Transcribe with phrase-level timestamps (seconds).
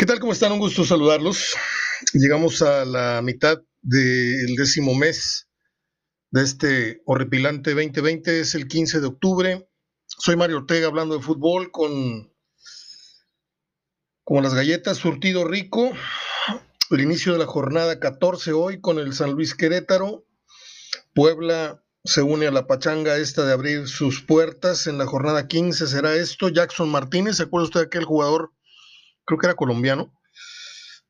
[0.00, 0.18] ¿Qué tal?
[0.18, 0.50] ¿Cómo están?
[0.52, 1.54] Un gusto saludarlos.
[2.14, 5.46] Llegamos a la mitad del décimo mes
[6.30, 8.40] de este horripilante 2020.
[8.40, 9.68] Es el 15 de octubre.
[10.06, 12.32] Soy Mario Ortega hablando de fútbol con
[14.24, 15.92] como las galletas, surtido rico.
[16.90, 20.24] El inicio de la jornada 14 hoy con el San Luis Querétaro.
[21.14, 24.86] Puebla se une a la pachanga esta de abrir sus puertas.
[24.86, 26.48] En la jornada 15 será esto.
[26.48, 28.54] Jackson Martínez, ¿se acuerda usted de aquel jugador?
[29.30, 30.12] Creo que era colombiano.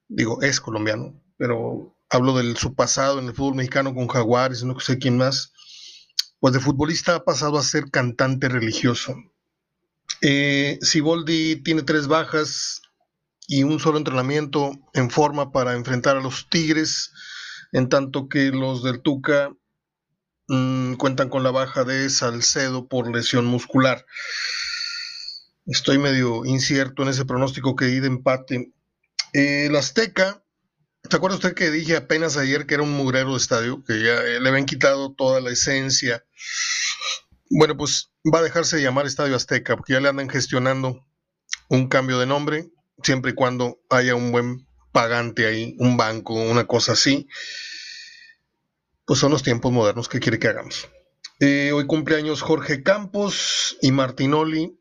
[0.08, 4.78] Digo, es colombiano, pero hablo de su pasado en el fútbol mexicano con Jaguares, no
[4.78, 5.54] sé quién más.
[6.38, 9.16] Pues de futbolista ha pasado a ser cantante religioso.
[10.20, 12.82] Eh, Siboldi tiene tres bajas
[13.48, 17.12] y un solo entrenamiento en forma para enfrentar a los Tigres,
[17.72, 19.50] en tanto que los del Tuca
[20.52, 24.04] Mm, cuentan con la baja de Salcedo por lesión muscular.
[25.66, 28.72] Estoy medio incierto en ese pronóstico que di de empate.
[29.32, 30.42] el Azteca,
[31.08, 33.84] ¿se acuerda usted que dije apenas ayer que era un mugrero de estadio?
[33.84, 36.24] Que ya le habían quitado toda la esencia.
[37.50, 41.06] Bueno, pues va a dejarse de llamar Estadio Azteca, porque ya le andan gestionando
[41.68, 42.70] un cambio de nombre,
[43.02, 47.28] siempre y cuando haya un buen pagante ahí, un banco, una cosa así
[49.10, 50.88] pues son los tiempos modernos que quiere que hagamos.
[51.40, 54.79] Eh, hoy cumpleaños Jorge Campos y Martinoli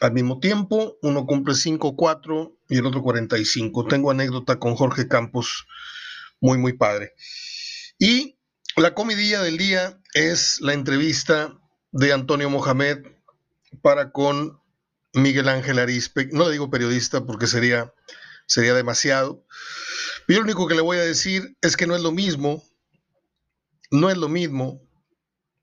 [0.00, 0.98] al mismo tiempo.
[1.02, 3.86] Uno cumple 5-4 y el otro 45.
[3.86, 5.66] Tengo anécdota con Jorge Campos
[6.40, 7.14] muy, muy padre.
[7.98, 8.38] Y
[8.76, 11.58] la comidilla del día es la entrevista
[11.92, 13.06] de Antonio Mohamed
[13.82, 14.60] para con
[15.12, 16.28] Miguel Ángel Arispe.
[16.32, 17.92] No le digo periodista porque sería,
[18.46, 19.44] sería demasiado.
[20.28, 22.64] Yo lo único que le voy a decir es que no es lo mismo
[23.90, 24.80] no es lo mismo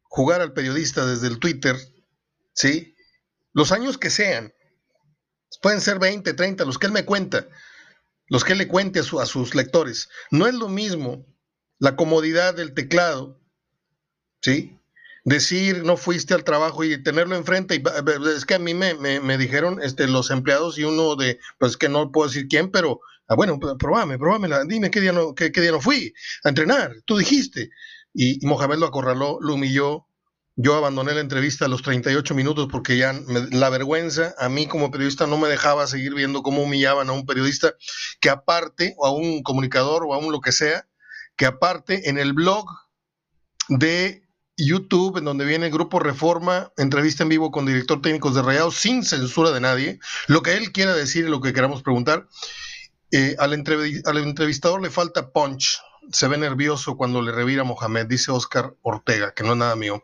[0.04, 1.76] jugar al periodista desde el Twitter,
[2.54, 2.96] ¿sí?
[3.58, 4.54] Los años que sean,
[5.64, 7.48] pueden ser 20, 30, los que él me cuenta,
[8.28, 10.10] los que él le cuente a, sus lectores.
[10.30, 11.26] No es lo mismo
[11.80, 13.42] la comodidad del teclado,
[14.42, 14.80] ¿sí?
[15.24, 17.74] Decir no fuiste al trabajo y tenerlo enfrente.
[17.74, 17.84] Y,
[18.30, 21.90] es que a mí me, me, dijeron este, los empleados y uno de, pues que
[21.90, 25.62] no puedo decir quién, pero, ah, bueno, probame, probame, dime qué día, no, qué, qué
[25.62, 26.14] día no fui
[26.44, 26.94] a entrenar.
[27.08, 27.72] Tú dijiste
[28.14, 30.07] y, Mohamed lo acorraló, lo humilló.
[30.60, 33.14] Yo abandoné la entrevista a los 38 minutos porque ya
[33.52, 37.28] la vergüenza a mí como periodista no me dejaba seguir viendo cómo humillaban a un
[37.28, 37.76] periodista
[38.20, 40.88] que aparte, o a un comunicador, o a un lo que sea,
[41.36, 42.66] que aparte en el blog
[43.70, 44.24] de
[44.58, 49.04] YouTube, en donde viene Grupo Reforma, entrevista en vivo con director técnicos de Rayados, sin
[49.04, 52.28] censura de nadie, lo que él quiera decir y lo que queramos preguntar.
[53.12, 55.80] Eh, al, al entrevistador le falta punch,
[56.12, 60.04] se ve nervioso cuando le revira Mohamed, dice Oscar Ortega, que no es nada mío.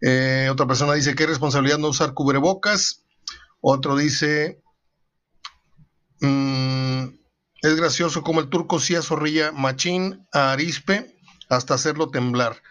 [0.00, 3.04] Eh, otra persona dice, ¿qué responsabilidad no usar cubrebocas?
[3.60, 4.62] Otro dice,
[6.20, 7.04] mm,
[7.62, 11.16] es gracioso como el turco sí zorrilla machín a Arispe
[11.48, 12.62] hasta hacerlo temblar.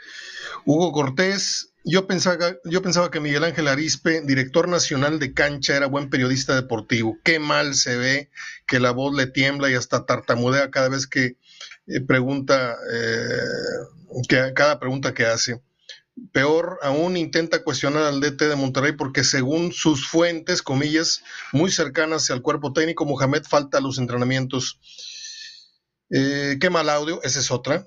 [0.65, 6.55] Hugo Cortés, yo pensaba, que Miguel Ángel Arispe, director nacional de cancha, era buen periodista
[6.55, 7.17] deportivo.
[7.23, 8.29] Qué mal se ve
[8.67, 11.37] que la voz le tiembla y hasta tartamudea cada vez que
[11.87, 15.61] eh, pregunta, eh, cada pregunta que hace.
[16.31, 22.29] Peor aún, intenta cuestionar al DT de Monterrey porque según sus fuentes, comillas, muy cercanas
[22.31, 24.79] al cuerpo técnico, Mohamed falta a los entrenamientos.
[26.09, 27.85] Eh, qué mal audio, esa es otra.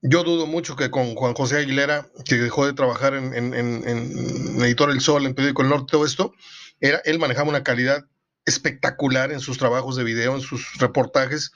[0.00, 4.90] Yo dudo mucho que con Juan José Aguilera, que dejó de trabajar en, en Editor
[4.90, 6.32] El Sol, en Periódico El Norte, todo esto,
[6.80, 8.06] era, él manejaba una calidad
[8.48, 11.52] espectacular en sus trabajos de video, en sus reportajes.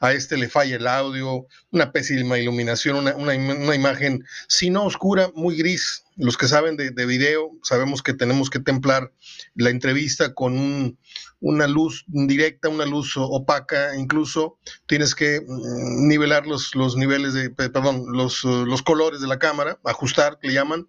[0.00, 5.56] A este le falla el audio, una pésima iluminación, una, imagen, si no oscura, muy
[5.56, 6.04] gris.
[6.16, 9.12] Los que saben de, video, sabemos que tenemos que templar
[9.54, 10.98] la entrevista con
[11.40, 17.50] una luz directa, una luz opaca, incluso tienes que mm, nivelar los, los niveles de,
[17.50, 20.88] perdón, los, los colores de la cámara, ajustar, le llaman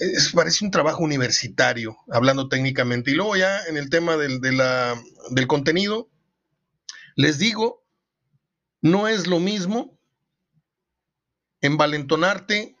[0.00, 3.10] es, parece un trabajo universitario, hablando técnicamente.
[3.10, 6.10] Y luego ya en el tema del, del contenido,
[7.16, 7.77] les digo,
[8.80, 9.98] no es lo mismo
[11.60, 12.76] envalentonarte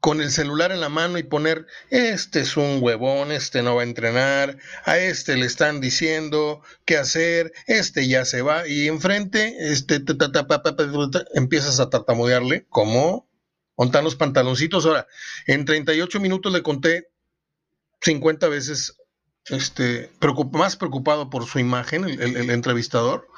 [0.00, 3.82] con el celular en la mano y poner, este es un huevón, este no va
[3.82, 9.72] a entrenar, a este le están diciendo qué hacer, este ya se va, y enfrente
[9.72, 10.02] este,
[11.34, 13.28] empiezas a tartamudearle, ¿cómo?
[13.76, 14.86] Montan los pantaloncitos.
[14.86, 15.06] Ahora,
[15.46, 17.08] en 38 minutos le conté
[18.00, 18.96] 50 veces,
[19.46, 20.10] este,
[20.52, 23.28] más preocupado por su imagen, el, entrevistador,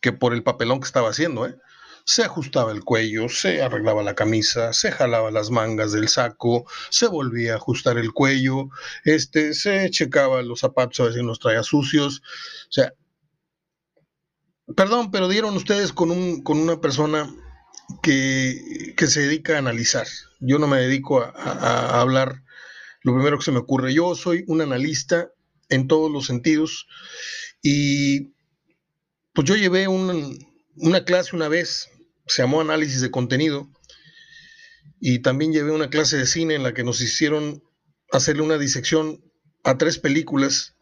[0.00, 1.46] que por el papelón que estaba haciendo.
[1.46, 1.56] ¿eh?
[2.04, 7.06] Se ajustaba el cuello, se arreglaba la camisa, se jalaba las mangas del saco, se
[7.06, 8.70] volvía a ajustar el cuello,
[9.04, 12.22] este, se checaba los zapatos a ver si los traía sucios.
[12.68, 12.94] O sea,
[14.74, 17.30] perdón, pero dieron ustedes con, un, con una persona
[18.02, 20.06] que, se dedica a analizar.
[20.40, 22.42] Yo no me dedico a, hablar
[23.02, 23.94] lo primero que se me ocurre.
[23.94, 25.30] Yo soy un analista
[25.68, 26.86] en todos los sentidos
[27.62, 28.32] y
[29.32, 31.88] pues yo llevé una clase una vez,
[32.26, 33.70] se llamó análisis de contenido
[35.00, 37.62] y también llevé una clase de cine en la que nos hicieron
[38.12, 39.22] hacerle una disección
[39.64, 40.74] a tres películas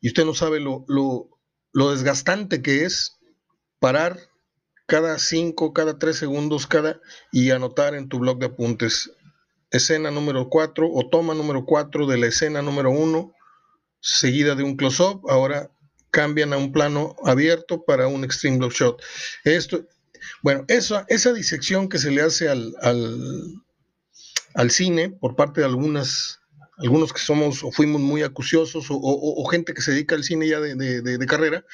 [0.00, 3.18] y usted no sabe lo, lo desgastante que es
[3.78, 4.18] parar
[4.86, 7.00] cada cinco, cada tres segundos, cada
[7.32, 9.10] y anotar en tu blog de apuntes
[9.72, 13.32] escena número 4 o toma número 4 de la escena número 1,
[14.00, 15.22] seguida de un close-up.
[15.28, 15.71] Ahora
[16.12, 19.02] cambian a un plano abierto para un extreme block shot.
[19.42, 19.84] Esto,
[20.42, 22.72] bueno, esa, esa disección que se le hace al,
[24.54, 26.38] al, cine por parte de algunas,
[26.78, 30.60] algunos que somos o fuimos muy acuciosos o, gente que se dedica al cine ya
[30.60, 31.64] de, de carrera,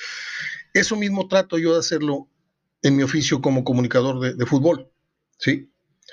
[0.72, 2.28] eso mismo trato yo de hacerlo
[2.82, 4.90] en mi oficio como comunicador de, fútbol,
[5.38, 5.70] ¿sí?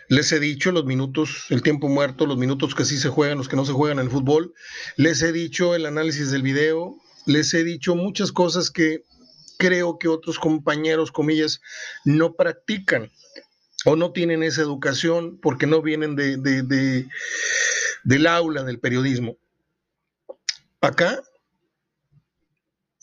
[0.09, 3.47] Les he dicho los minutos, el tiempo muerto, los minutos que sí se juegan, los
[3.47, 4.53] que no se juegan en el fútbol.
[4.97, 6.97] Les he dicho el análisis del video.
[7.25, 9.03] Les he dicho muchas cosas que
[9.57, 11.61] creo que otros compañeros, comillas,
[12.03, 13.11] no practican
[13.85, 17.07] o no tienen esa educación porque no vienen de, de,
[18.03, 19.37] del aula del periodismo.
[20.81, 21.23] Acá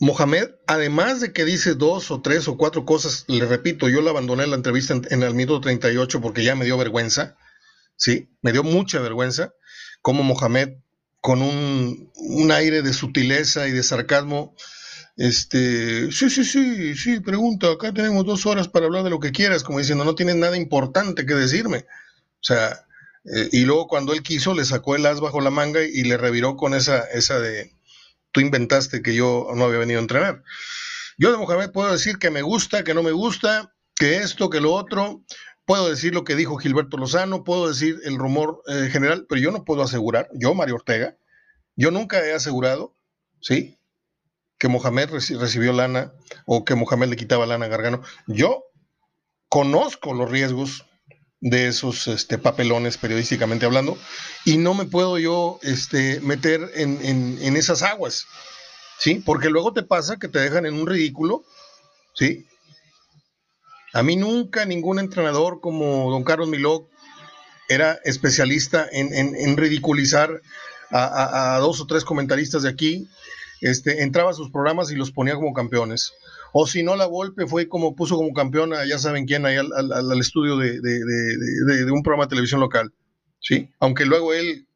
[0.03, 4.09] Mohamed, además de que dice dos o tres o cuatro cosas, le repito, yo la
[4.09, 7.37] abandoné la entrevista en, el minuto 38 porque ya me dio vergüenza,
[7.95, 8.29] ¿sí?
[8.41, 9.53] Me dio mucha vergüenza,
[10.01, 10.73] como Mohamed,
[11.23, 14.53] con un, aire de sutileza y de sarcasmo,
[15.15, 19.31] este, sí, sí, sí, sí, pregunta, acá tenemos dos horas para hablar de lo que
[19.31, 21.85] quieras, como diciendo, no tienes nada importante que decirme.
[22.41, 22.85] O sea,
[23.33, 26.17] eh, y luego cuando él quiso, le sacó el as bajo la manga y le
[26.17, 27.71] reviró con esa, esa de
[28.33, 30.43] tú inventaste que yo no había venido a entrenar.
[31.17, 34.59] Yo de Mohamed puedo decir que me gusta, que no me gusta, que esto, que
[34.59, 35.23] lo otro.
[35.65, 39.51] Puedo decir lo que dijo Gilberto Lozano, puedo decir el rumor eh, general, pero yo
[39.51, 41.17] no puedo asegurar, yo, Mario Ortega,
[41.75, 42.95] yo nunca he asegurado,
[43.39, 43.77] ¿sí?
[44.57, 46.13] Que Mohamed recibió lana
[46.45, 48.01] o que Mohamed le quitaba lana a Gargano.
[48.27, 48.65] Yo
[49.49, 50.85] conozco los riesgos
[51.43, 53.97] de esos este, papelones periodísticamente hablando
[54.45, 58.25] y no me puedo yo este, meter en, esas aguas,
[58.97, 59.21] ¿sí?
[59.25, 61.43] Porque luego te pasa que te dejan en un ridículo,
[62.13, 62.47] ¿sí?
[63.93, 66.89] A mí nunca ningún entrenador como don Carlos Miló
[67.69, 70.41] era especialista en, ridiculizar
[70.91, 73.07] a, a, dos o tres comentaristas de aquí,
[73.61, 76.13] este, entraba a sus programas y los ponía como campeones.
[76.51, 80.19] O si no, la Volpe fue como puso como campeona, ya saben quién, ahí al,
[80.19, 82.93] estudio de, un programa de televisión local.
[83.39, 83.69] ¿sí?
[83.79, 84.67] Aunque luego él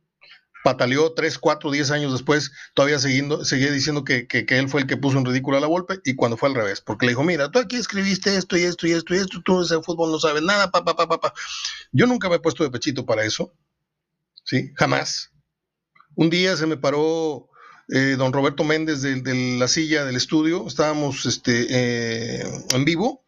[0.63, 4.98] pataleó 3, 4, 10 años después, todavía siguiendo, seguía diciendo que, él fue el que
[4.98, 7.50] puso en ridículo a la Volpe y cuando fue al revés, porque le dijo, mira,
[7.50, 10.44] tú aquí escribiste esto y esto y esto y esto, tú de fútbol no sabes
[10.44, 11.33] nada, papá, papá, papá.
[11.92, 13.54] Yo nunca me he puesto de pechito para eso,
[14.44, 14.71] ¿sí?
[14.75, 15.31] Jamás.
[16.15, 17.50] Un día se me paró
[17.89, 23.24] eh, don Roberto Méndez de, la silla del estudio, estábamos este, eh, en vivo,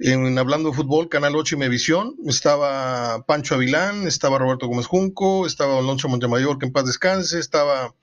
[0.00, 5.46] en Hablando de Fútbol, Canal 8 y Mevisión, estaba Pancho Avilán, estaba Roberto Gómez Junco,
[5.46, 7.94] estaba Alonso Montemayor, que en paz descanse, estaba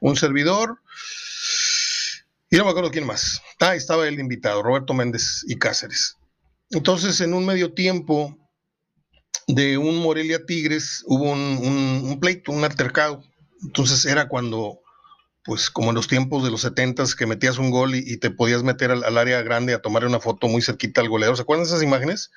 [0.00, 0.80] un servidor,
[2.50, 3.40] y no me acuerdo quién más.
[3.60, 6.16] Ah, estaba el invitado, Roberto Méndez y Cáceres.
[6.70, 8.36] Entonces, en un medio tiempo
[9.46, 13.22] de un Morelia Tigres, hubo un pleito, un altercado.
[13.62, 14.83] Entonces era cuando
[15.44, 18.62] pues como en los tiempos de los 70 que metías un gol y, te podías
[18.62, 21.36] meter al, área grande a tomar una foto muy cerquita al goleador.
[21.36, 22.30] ¿Se acuerdan de esas imágenes?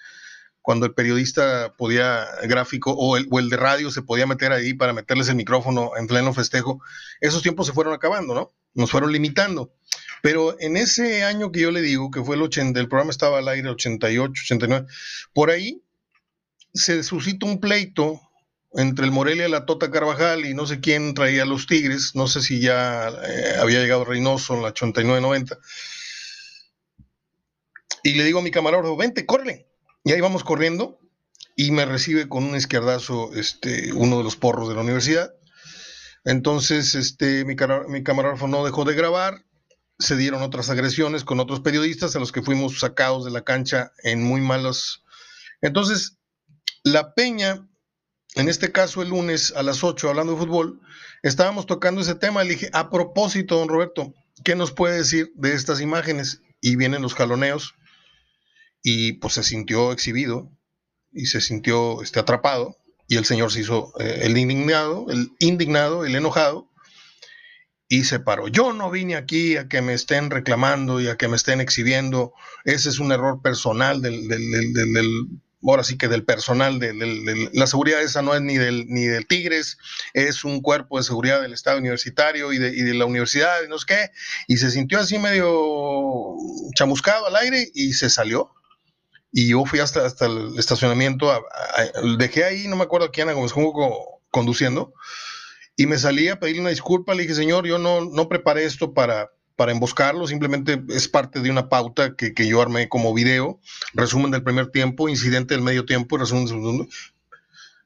[0.62, 4.74] Cuando el periodista podía, gráfico o el, o el de radio se podía meter ahí
[4.74, 6.82] para meterles el micrófono en pleno festejo.
[7.22, 8.54] Esos tiempos se fueron acabando, ¿no?
[8.74, 9.74] Nos fueron limitando.
[10.22, 13.38] Pero en ese año que yo le digo, que fue el 80, el programa estaba
[13.38, 14.88] al aire 88, 89,
[15.34, 15.82] por ahí
[16.74, 18.20] se suscitó un pleito
[18.74, 22.42] entre el Morelia la Tota Carvajal y no sé quién traía los Tigres, no sé
[22.42, 25.58] si ya eh, había llegado Reynoso en la 89-90.
[28.04, 29.68] Y le digo a mi camarógrafo, vente, córrele.
[30.04, 31.00] Y ahí vamos corriendo
[31.56, 35.34] y me recibe con un izquierdazo este, uno de los porros de la universidad.
[36.24, 37.56] Entonces, este, mi,
[37.88, 39.44] mi camarógrafo no dejó de grabar,
[39.98, 43.92] se dieron otras agresiones con otros periodistas a los que fuimos sacados de la cancha
[44.04, 45.04] en muy malos.
[45.62, 46.18] Entonces,
[46.84, 47.68] la Peña
[48.36, 50.82] en este caso el lunes a las 8, hablando de fútbol,
[51.24, 52.44] estábamos tocando ese tema.
[52.44, 56.42] Le dije, a propósito, don Roberto, ¿qué nos puede decir de estas imágenes?
[56.62, 57.76] Y vienen los jaloneos
[58.84, 60.52] y pues se sintió exhibido
[61.12, 66.06] y se sintió este, atrapado y el señor se hizo eh, el indignado, el indignado,
[66.06, 66.70] el enojado
[67.88, 68.48] y se paró.
[68.48, 72.34] Yo no vine aquí a que me estén reclamando y a que me estén exhibiendo.
[72.66, 75.28] Ese es un error personal del, del,
[75.64, 76.94] ahora sí que del personal, de,
[77.54, 79.78] la seguridad esa no es ni del, ni del Tigres,
[80.14, 83.68] es un cuerpo de seguridad del Estado universitario y de, y de la universidad y
[83.68, 84.12] no sé qué,
[84.48, 86.36] y se sintió así medio
[86.76, 88.52] chamuscado al aire y se salió.
[89.32, 91.30] Y yo fui hasta, hasta el estacionamiento,
[92.18, 94.94] dejé ahí, no me acuerdo quién, como estuvo conduciendo,
[95.76, 98.94] y me salí a pedirle una disculpa, le dije, señor, yo no, no preparé esto
[98.94, 103.60] para, para emboscarlo, simplemente es parte de una pauta que, que, yo armé como video,
[103.94, 106.88] resumen del primer tiempo, incidente del medio tiempo, resumen del segundo.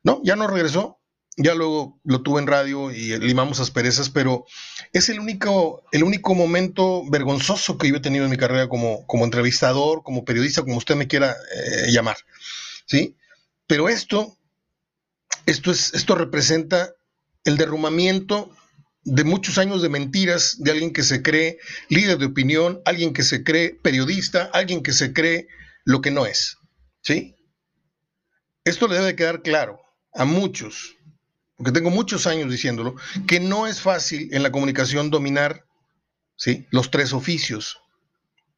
[0.04, 1.00] No, ya no regresó,
[1.38, 4.46] ya luego lo tuve en radio y limamos asperezas, pero
[4.92, 9.08] es el único, el único momento vergonzoso que yo he tenido en mi carrera como,
[9.08, 12.18] como entrevistador, como periodista, como usted me quiera eh, llamar,
[12.86, 13.16] ¿sí?
[13.66, 14.36] Pero esto,
[15.46, 16.92] esto, es, esto representa
[17.46, 18.51] el derrumbamiento
[19.03, 21.58] de muchos años de mentiras de alguien que se cree
[21.89, 25.48] líder de opinión, alguien que se cree periodista, alguien que se cree
[25.86, 26.58] lo que no es.
[27.01, 27.36] ¿Sí?
[28.63, 29.81] Esto le debe quedar claro
[30.13, 30.96] a muchos,
[31.55, 32.96] porque tengo muchos años diciéndolo,
[33.27, 35.65] que no es fácil en la comunicación dominar
[36.36, 36.67] ¿sí?
[36.70, 37.79] los tres oficios.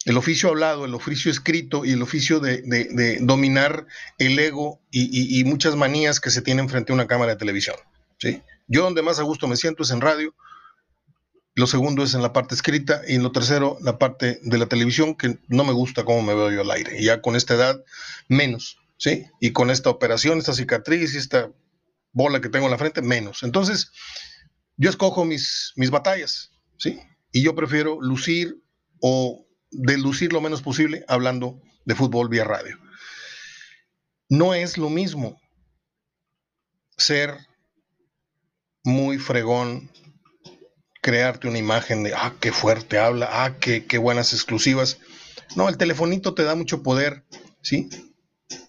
[0.05, 5.45] El oficio hablado, el oficio escrito y el oficio de, dominar el ego y, y,
[5.45, 7.77] muchas manías que se tienen frente a una cámara de televisión.
[8.19, 8.41] ¿sí?
[8.73, 10.33] Yo donde más a gusto me siento es en radio,
[11.53, 14.65] lo segundo es en la parte escrita y en lo tercero la parte de la
[14.65, 16.99] televisión que no me gusta cómo me veo yo al aire.
[16.99, 17.83] Y ya con esta edad
[18.27, 19.27] menos, ¿sí?
[19.39, 21.51] Y con esta operación, esta cicatriz y esta
[22.13, 23.43] bola que tengo en la frente, menos.
[23.43, 23.91] Entonces,
[24.77, 26.99] yo escojo mis, mis batallas, ¿sí?
[27.31, 28.59] Y yo prefiero lucir
[29.01, 32.75] o delucir lo menos posible hablando de fútbol vía radio.
[34.29, 35.39] No es lo mismo
[36.97, 37.37] ser
[38.83, 39.89] muy fregón
[41.01, 44.99] crearte una imagen de, ah, qué fuerte habla, ah, qué, qué buenas exclusivas.
[45.55, 47.25] No, el telefonito te da mucho poder,
[47.61, 47.89] ¿sí?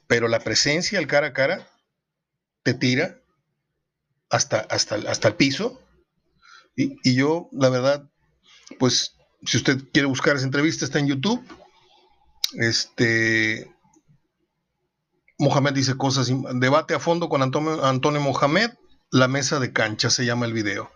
[0.06, 1.68] Pero la presencia, el cara a cara,
[2.62, 3.20] te tira
[4.30, 5.80] hasta, hasta, hasta el piso.
[6.76, 8.10] Y, y yo, la verdad,
[8.78, 9.16] pues,
[9.46, 11.44] si usted quiere buscar esa entrevista, está en YouTube.
[12.54, 13.70] Este,
[15.38, 18.72] Mohamed dice cosas, debate a fondo con Antonio, Antonio Mohamed
[19.14, 20.90] la mesa de cancha, se llama el video.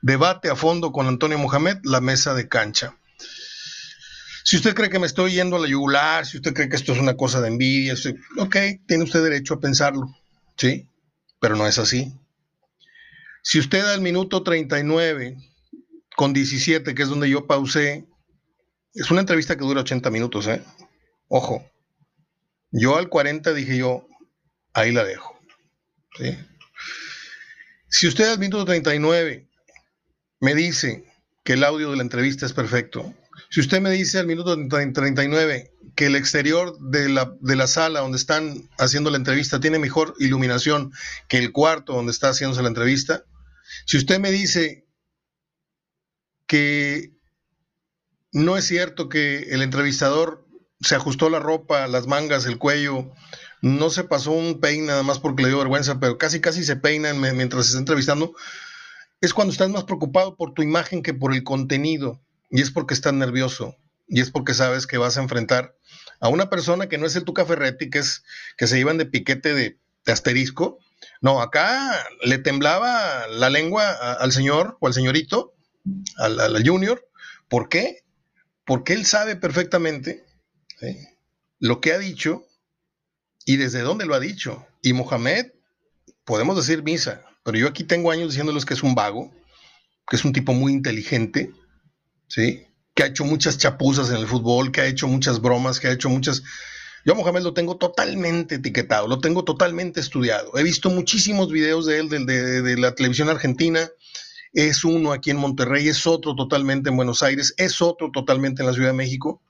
[0.00, 2.96] Debate a fondo con Antonio Mohamed, la mesa de cancha.
[4.44, 6.92] Si usted cree que me estoy yendo a la yugular, si usted cree que esto
[6.92, 7.94] es una cosa de envidia,
[8.38, 10.06] ok, tiene usted derecho a pensarlo,
[10.56, 10.88] ¿sí?
[11.40, 12.14] Pero no es así.
[13.42, 15.36] Si usted al minuto 39
[16.14, 18.06] con 17, que es donde yo pausé,
[18.94, 20.62] es una entrevista que dura 80 minutos, ¿eh?
[21.26, 21.68] Ojo,
[22.70, 24.06] yo al 40 dije yo,
[24.74, 25.40] ahí la dejo,
[26.16, 26.38] ¿sí?
[27.88, 29.48] Si usted al minuto 39
[30.40, 31.04] me dice
[31.44, 33.14] que el audio de la entrevista es perfecto,
[33.50, 38.00] si usted me dice al minuto 39 que el exterior de la, de la, sala
[38.00, 40.92] donde están haciendo la entrevista tiene mejor iluminación
[41.28, 43.24] que el cuarto donde está haciéndose la entrevista,
[43.86, 44.86] si usted me dice
[46.46, 47.12] que
[48.32, 50.46] no es cierto que el entrevistador
[50.80, 53.10] se ajustó la ropa, las mangas, el cuello,
[53.60, 56.76] no se pasó un peine nada más porque le dio vergüenza, pero casi casi se
[56.76, 58.34] peinan mientras se está entrevistando,
[59.20, 62.20] es cuando estás más preocupado por tu imagen que por el contenido.
[62.50, 63.76] Y es porque estás nervioso.
[64.06, 65.74] Y es porque sabes que vas a enfrentar
[66.20, 68.24] a una persona que no es el Tuca Ferretti, que, es,
[68.56, 70.78] que se iban de piquete de, asterisco.
[71.20, 75.54] No, acá le temblaba la lengua al señor o al señorito,
[76.16, 77.06] al, al, junior.
[77.48, 78.04] ¿Por qué?
[78.64, 80.24] Porque él sabe perfectamente
[81.58, 82.47] lo que ha dicho
[83.48, 84.66] y desde dónde lo ha dicho.
[84.82, 85.46] Y Mohamed,
[86.26, 89.32] podemos decir misa, pero yo aquí tengo años diciéndoles que es un vago,
[90.06, 91.50] que es un tipo muy inteligente,
[92.26, 92.66] ¿sí?
[92.92, 95.92] Que ha hecho muchas chapuzas en el fútbol, que ha hecho muchas bromas, que ha
[95.92, 96.42] hecho muchas...
[97.06, 100.58] Yo a Mohamed lo tengo totalmente etiquetado, lo tengo totalmente estudiado.
[100.58, 103.88] He visto muchísimos videos de él de, de la televisión argentina.
[104.52, 108.66] Es uno aquí en Monterrey, es otro totalmente en Buenos Aires, es otro totalmente en
[108.66, 109.40] la Ciudad de México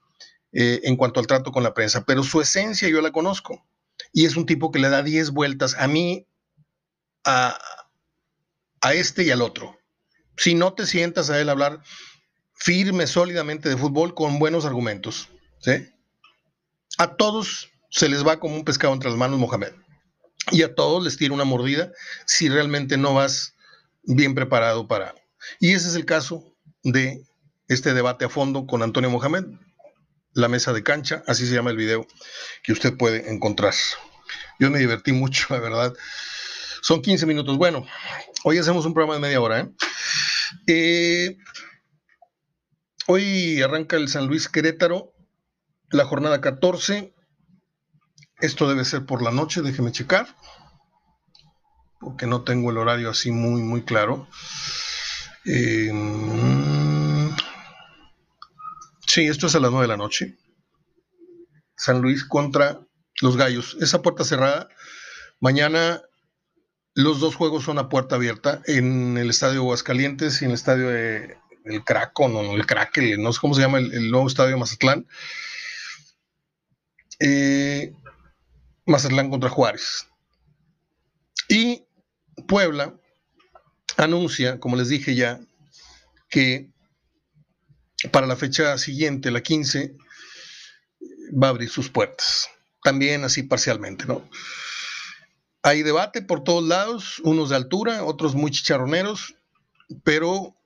[0.52, 2.04] eh, en cuanto al trato con la prensa.
[2.04, 3.66] Pero su esencia yo la conozco
[4.12, 6.26] y es un tipo que le da 10 vueltas a mí,
[7.24, 7.58] a,
[8.92, 9.78] este y al otro.
[10.36, 11.82] Si no te sientas a él hablar
[12.54, 15.28] firme, sólidamente de fútbol con buenos argumentos,
[15.60, 15.88] ¿sí?
[16.96, 19.72] A todos se les va como un pescado entre las manos Mohamed.
[20.50, 21.92] Y a todos les tira una mordida
[22.26, 23.54] si realmente no vas
[24.02, 25.14] bien preparado para...
[25.60, 27.22] Y ese es el caso de
[27.68, 29.44] este debate a fondo con Antonio Mohamed
[30.38, 32.06] la mesa de cancha, así se llama el video
[32.62, 33.74] que usted puede encontrar.
[34.58, 35.94] Yo me divertí mucho, la verdad.
[36.82, 37.58] Son 15 minutos.
[37.58, 37.86] Bueno,
[38.44, 39.60] hoy hacemos un programa de media hora.
[39.60, 39.68] ¿eh?
[40.66, 41.36] Eh,
[43.10, 45.14] Hoy arranca el San Luis Querétaro,
[45.88, 47.14] la jornada 14.
[48.38, 50.36] Esto debe ser por la noche, déjeme checar,
[52.00, 54.28] porque no tengo el horario así muy, muy claro.
[55.46, 55.90] Eh,
[59.18, 60.36] sí, esto es a las 9 de la noche.
[61.76, 62.80] San Luis contra
[63.20, 63.76] los Gallos.
[63.80, 64.68] Esa puerta cerrada.
[65.40, 66.02] Mañana
[66.94, 70.88] los dos juegos son a puerta abierta en el estadio Aguascalientes y en el estadio
[70.88, 74.56] de, el Kraken o el Kraken, no sé cómo se llama el, nuevo estadio de
[74.56, 75.06] Mazatlán.
[77.18, 77.92] Eh,
[78.86, 80.06] Mazatlán contra Juárez.
[81.48, 81.84] Y
[82.46, 82.94] Puebla
[83.96, 85.40] anuncia, como les dije ya,
[86.28, 86.70] que
[88.10, 89.96] para la fecha siguiente, la 15,
[91.30, 92.48] va a abrir sus puertas.
[92.82, 94.28] También así parcialmente, ¿no?
[95.62, 99.34] Hay debate por todos lados, unos de altura, otros muy chicharroneros,
[100.04, 100.56] pero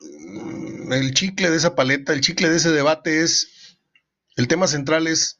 [0.00, 3.76] mm, el chicle de esa paleta, el chicle de ese debate es,
[4.36, 5.38] el tema central es,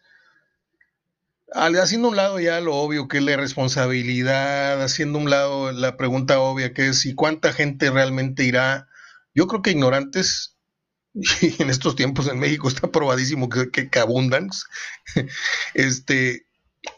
[1.52, 6.40] haciendo un lado ya lo obvio que es la responsabilidad, haciendo un lado la pregunta
[6.40, 8.88] obvia que es, ¿y cuánta gente realmente irá?
[9.35, 10.57] Yo creo que ignorantes,
[11.40, 14.50] y en estos tiempos en México está probadísimo que, que abundan,
[15.75, 16.46] este,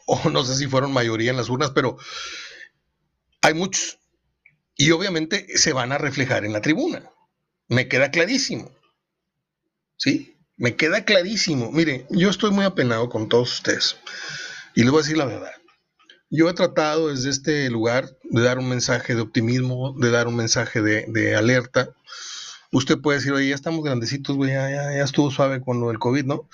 [0.07, 1.97] o no sé si fueron mayoría en las urnas, pero
[3.43, 3.99] hay muchos.
[4.77, 7.11] Y obviamente se van a reflejar en la tribuna.
[7.69, 8.71] Me queda clarísimo.
[9.97, 10.39] ¿Sí?
[10.57, 11.71] Me queda clarísimo.
[11.71, 13.97] Mire, yo estoy muy apenado con todos ustedes.
[14.75, 15.53] Y les voy a decir la verdad.
[16.31, 20.37] Yo he tratado desde este lugar de dar un mensaje de optimismo, de dar un
[20.37, 21.91] mensaje de, alerta.
[22.73, 26.25] Usted puede decir, oye, ya estamos grandecitos, güey, ya, estuvo suave con lo del COVID,
[26.25, 26.49] ¿no?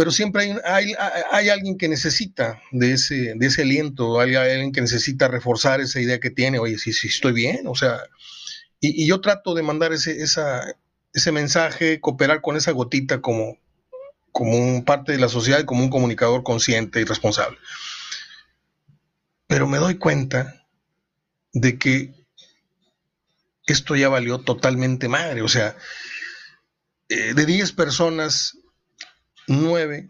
[0.00, 0.94] pero siempre hay,
[1.30, 6.00] hay, alguien que necesita de ese, de ese aliento, hay alguien que necesita reforzar esa
[6.00, 8.00] idea que tiene, oye, sí, sí, estoy bien, o sea,
[8.80, 13.58] y, yo trato de mandar ese, ese mensaje, cooperar con esa gotita como,
[14.32, 17.58] como un parte de la sociedad y como un comunicador consciente y responsable.
[19.48, 20.66] Pero me doy cuenta
[21.52, 22.14] de que
[23.72, 25.76] esto ya valió totalmente madre, o sea,
[27.08, 28.56] eh, de 10 personas,
[29.46, 30.08] nueve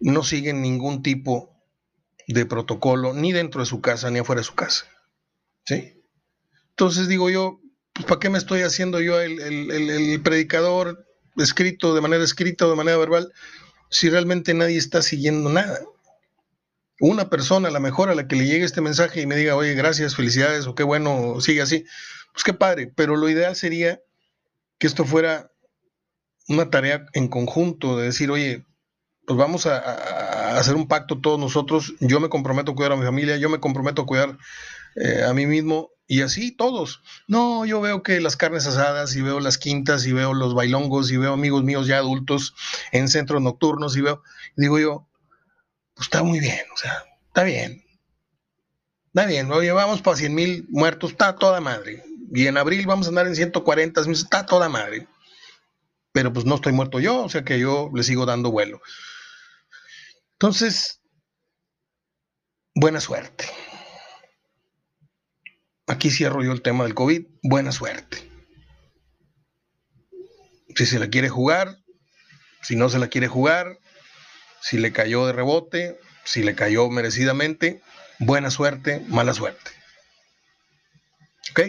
[0.00, 1.50] no siguen ningún tipo
[2.26, 4.86] de protocolo, ni dentro de su casa, ni afuera de su casa.
[5.64, 6.00] ¿Sí?
[6.70, 7.60] Entonces digo yo,
[7.92, 12.76] pues, ¿para qué me estoy haciendo yo el, predicador escrito, de manera escrita o de
[12.76, 13.32] manera verbal,
[13.90, 15.80] si realmente nadie está siguiendo nada?
[17.00, 19.56] Una persona, a lo mejor a la que le llegue este mensaje y me diga,
[19.56, 21.84] oye, gracias, felicidades, o qué bueno, sigue así,
[22.32, 24.00] pues qué padre, pero lo ideal sería
[24.78, 25.50] que esto fuera
[26.48, 28.66] una tarea en conjunto de decir, oye,
[29.26, 33.04] pues vamos a, hacer un pacto todos nosotros, yo me comprometo a cuidar a mi
[33.04, 34.36] familia, yo me comprometo a cuidar
[34.96, 37.02] eh, a mí mismo y así todos.
[37.28, 41.12] No, yo veo que las carnes asadas y veo las quintas y veo los bailongos
[41.12, 42.54] y veo amigos míos ya adultos
[42.90, 44.22] en centros nocturnos y veo,
[44.56, 45.06] digo yo,
[45.94, 47.84] pues está muy bien, o sea, está bien.
[49.14, 52.02] Está bien, lo llevamos para 100 mil muertos, está toda madre.
[52.30, 55.06] Y en abril vamos a andar en 140, está toda madre
[56.12, 58.80] pero pues no estoy muerto yo, o sea que yo le sigo dando vuelo.
[60.32, 61.00] Entonces,
[62.74, 63.44] buena suerte.
[65.86, 68.28] Aquí cierro yo el tema del COVID, buena suerte.
[70.74, 71.78] Si se la quiere jugar,
[72.62, 73.78] si no se la quiere jugar,
[74.62, 77.82] si le cayó de rebote, si le cayó merecidamente,
[78.18, 79.72] buena suerte, mala suerte.
[81.50, 81.60] ¿Ok?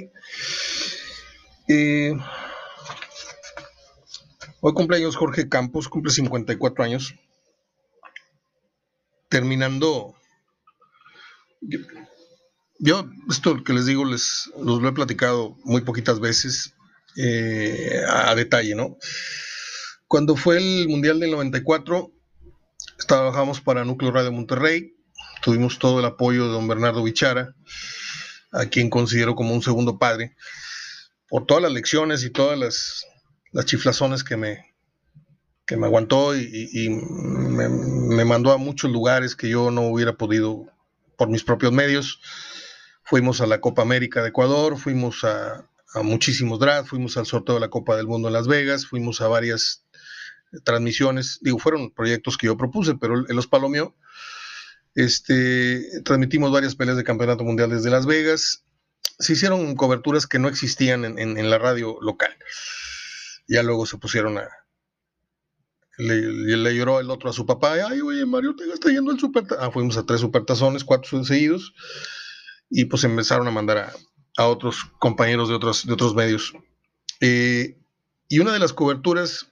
[1.67, 2.13] Eh,
[4.63, 7.15] Hoy cumpleaños Jorge Campos, cumple 54 años.
[9.27, 10.13] Terminando,
[12.77, 16.75] yo, esto que les digo, les los lo he platicado muy poquitas veces
[17.17, 18.97] eh, a, detalle, ¿no?
[20.07, 22.11] Cuando fue el Mundial del 94,
[23.07, 24.93] trabajamos para Núcleo Radio Monterrey,
[25.41, 27.55] tuvimos todo el apoyo de don Bernardo Bichara,
[28.51, 30.35] a quien considero como un segundo padre,
[31.29, 33.05] por todas las lecciones y todas las
[33.51, 34.73] las chiflazones que me,
[35.65, 40.67] que me aguantó y, me, mandó a muchos lugares que yo no hubiera podido
[41.17, 42.21] por mis propios medios.
[43.03, 45.67] Fuimos a la Copa América de Ecuador, fuimos a,
[46.03, 49.27] muchísimos drafts, fuimos al sorteo de la Copa del Mundo en Las Vegas, fuimos a
[49.27, 49.83] varias
[50.63, 53.95] transmisiones, digo, fueron proyectos que yo propuse, pero él los palomeó.
[54.95, 58.65] Este, transmitimos varias peleas de campeonato mundial desde Las Vegas.
[59.19, 62.35] Se hicieron coberturas que no existían en la radio local.
[63.47, 64.47] Ya luego se pusieron a.
[65.97, 67.73] Le, lloró el otro a su papá.
[67.73, 69.45] Ay, oye, Mario, te está yendo el super.
[69.59, 71.73] Ah, fuimos a tres supertazones, cuatro seguidos.
[72.69, 73.93] Y pues empezaron a mandar a,
[74.37, 76.53] a otros compañeros de otros, de otros medios.
[77.19, 77.77] Eh,
[78.29, 79.51] y una de las coberturas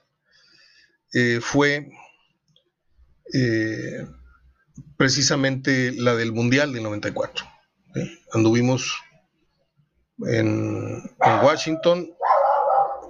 [1.12, 1.90] eh, fue
[3.34, 4.06] eh,
[4.96, 7.46] precisamente la del Mundial del 94.
[8.32, 8.94] Anduvimos
[10.26, 11.02] en,
[11.42, 12.08] Washington.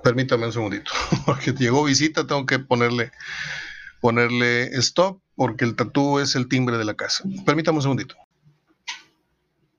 [0.03, 0.91] Permítame un segundito,
[1.27, 3.13] porque llegó visita, tengo que ponerle,
[4.01, 7.25] ponerle stop, porque el tatú es el timbre de la casa.
[7.45, 8.17] Permítame un segundito.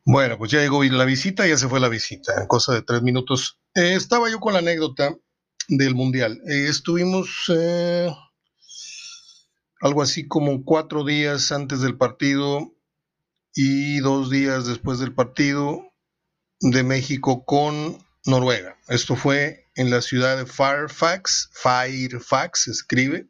[0.06, 3.02] Bueno, pues ya llegó la visita, ya se fue la visita, en cosa de tres
[3.02, 3.60] minutos.
[3.76, 5.16] Eh, estaba yo con la anécdota
[5.68, 6.42] del Mundial.
[6.48, 8.12] Eh, estuvimos eh,
[9.82, 12.74] algo así como cuatro días antes del partido
[13.54, 15.92] y dos días después del partido
[16.60, 18.78] de México con Noruega.
[18.88, 23.28] Esto fue en la ciudad de Fairfax, Fairfax escribe,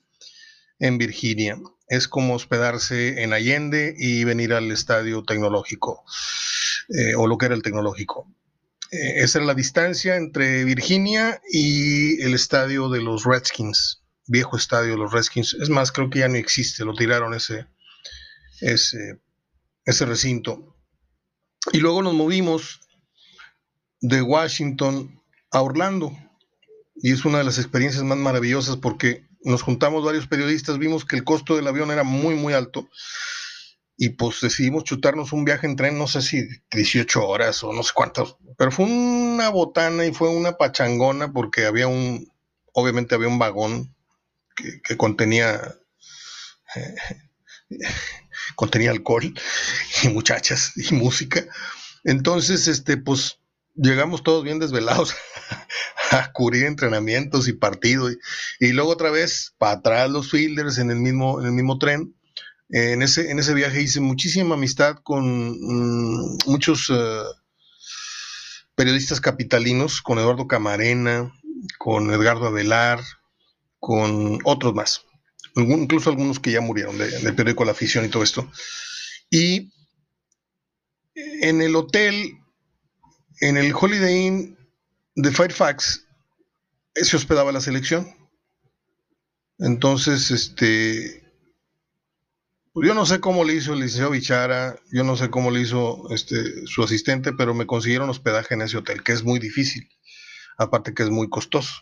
[0.79, 1.57] en Virginia.
[1.87, 6.03] Es como hospedarse en Allende y venir al estadio tecnológico,
[6.89, 8.27] eh, o lo que era el tecnológico.
[8.91, 14.00] Eh, esa era la distancia entre Virginia y el estadio de los Redskins,
[14.31, 15.53] viejo estadio de los Redskins.
[15.55, 17.67] Es más, creo que ya no existe, lo tiraron ese,
[18.61, 19.19] ese,
[19.85, 20.75] ese recinto.
[21.73, 22.79] Y luego nos movimos
[23.99, 26.17] de Washington a Orlando.
[26.95, 31.15] Y es una de las experiencias más maravillosas porque nos juntamos varios periodistas, vimos que
[31.15, 32.89] el costo del avión era muy, muy alto.
[33.97, 37.83] Y pues decidimos chutarnos un viaje en tren, no sé si 18 horas o no
[37.83, 42.31] sé cuántas, pero fue una botana y fue una pachangona porque había un,
[42.73, 43.93] obviamente había un vagón
[44.83, 45.75] que, contenía,
[46.75, 46.95] eh,
[48.55, 49.33] contenía alcohol
[50.03, 51.45] y muchachas y música.
[52.03, 53.39] Entonces, este, pues
[53.75, 55.15] llegamos todos bien desvelados
[56.11, 58.17] a cubrir entrenamientos y partidos.
[58.59, 62.15] Y, luego otra vez para atrás los fielders en el mismo, en el mismo tren.
[62.69, 67.23] en, ese, en ese viaje hice muchísima amistad con mm, muchos eh,
[68.75, 71.31] periodistas capitalinos, con Eduardo Camarena,
[71.77, 73.01] con Edgardo Adelar,
[73.81, 75.01] con otros más.
[75.55, 78.49] incluso algunos que ya murieron del periódico La Afición y todo esto.
[79.29, 79.73] Y
[81.15, 82.37] en el hotel
[83.41, 84.57] en el Holiday Inn
[85.15, 86.07] de Fairfax
[86.95, 88.15] eh, se hospedaba la selección.
[89.57, 91.23] Entonces, este,
[92.71, 95.61] pues yo no sé cómo le hizo el licenciado Bichara, yo no sé cómo le
[95.61, 99.89] hizo este, su asistente, pero me consiguieron hospedaje en ese hotel, que es muy difícil,
[100.57, 101.73] aparte que es muy costoso.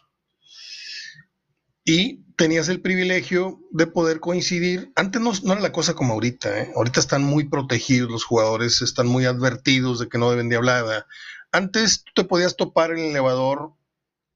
[1.89, 4.91] Y tenías el privilegio de poder coincidir.
[4.95, 6.71] Antes no, era la cosa como ahorita, ¿eh?
[6.75, 11.07] ahorita están muy protegidos los jugadores, están muy advertidos de que no deben de hablar.
[11.51, 13.73] Antes te podías topar en el elevador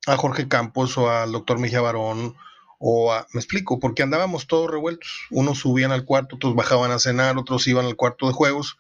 [0.08, 2.36] a Jorge Campos o al doctor Mejía Barón
[2.80, 5.28] o a, me explico, porque andábamos todos revueltos.
[5.30, 8.78] Unos subían al cuarto, otros bajaban a cenar, otros iban al cuarto de juegos.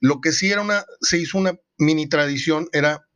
[0.00, 3.08] Lo que sí era una, se hizo una mini tradición era,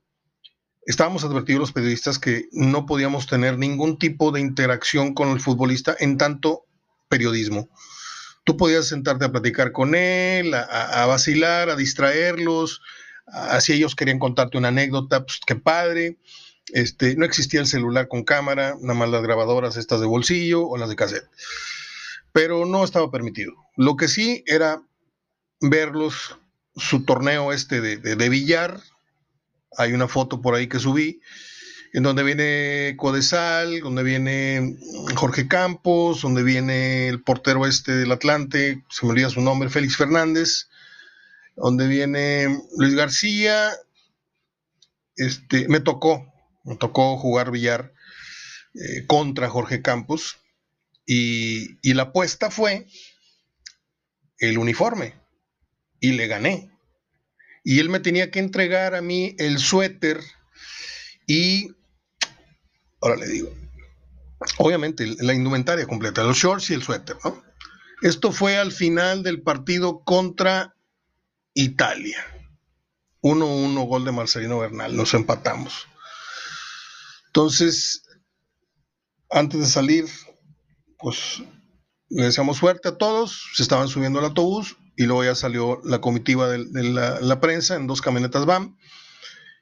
[0.86, 5.94] estábamos advertidos los periodistas que no podíamos tener ningún tipo de interacción con el futbolista
[5.98, 6.64] en tanto
[7.08, 7.68] periodismo.
[8.44, 12.80] Tú podías sentarte a platicar con él, a, vacilar, a distraerlos,
[13.26, 16.18] así ellos querían contarte una anécdota, pues qué padre.
[16.72, 20.76] Este, no existía el celular con cámara, nada más las grabadoras estas de bolsillo o
[20.76, 21.28] las de cassette.
[22.32, 23.52] Pero no estaba permitido.
[23.76, 24.80] Lo que sí era
[25.60, 26.38] verlos,
[26.76, 28.80] su torneo este de, de, billar.
[29.76, 31.20] Hay una foto por ahí que subí,
[31.92, 34.76] en donde viene Codesal, donde viene
[35.14, 39.96] Jorge Campos, donde viene el portero este del Atlante, se me olvida su nombre, Félix
[39.96, 40.68] Fernández,
[41.56, 43.70] donde viene Luis García.
[45.16, 46.30] Este, me tocó,
[46.64, 47.94] me tocó jugar billar
[48.74, 50.36] eh, contra Jorge Campos
[51.06, 52.86] y, y la apuesta fue
[54.38, 55.14] el uniforme
[56.00, 56.75] y le gané.
[57.68, 60.20] Y él me tenía que entregar a mí el suéter
[61.26, 61.72] y,
[63.00, 63.52] ahora le digo,
[64.58, 67.42] obviamente la indumentaria completa, los shorts y el suéter, ¿no?
[68.02, 70.76] Esto fue al final del partido contra
[71.54, 72.24] Italia.
[73.22, 75.88] 1-1 gol de Marcelino Bernal, nos empatamos.
[77.26, 78.04] Entonces,
[79.28, 80.04] antes de salir,
[81.00, 81.42] pues
[82.10, 86.00] le deseamos suerte a todos, se estaban subiendo al autobús y luego ya salió la
[86.00, 88.76] comitiva de, la, prensa en dos camionetas van.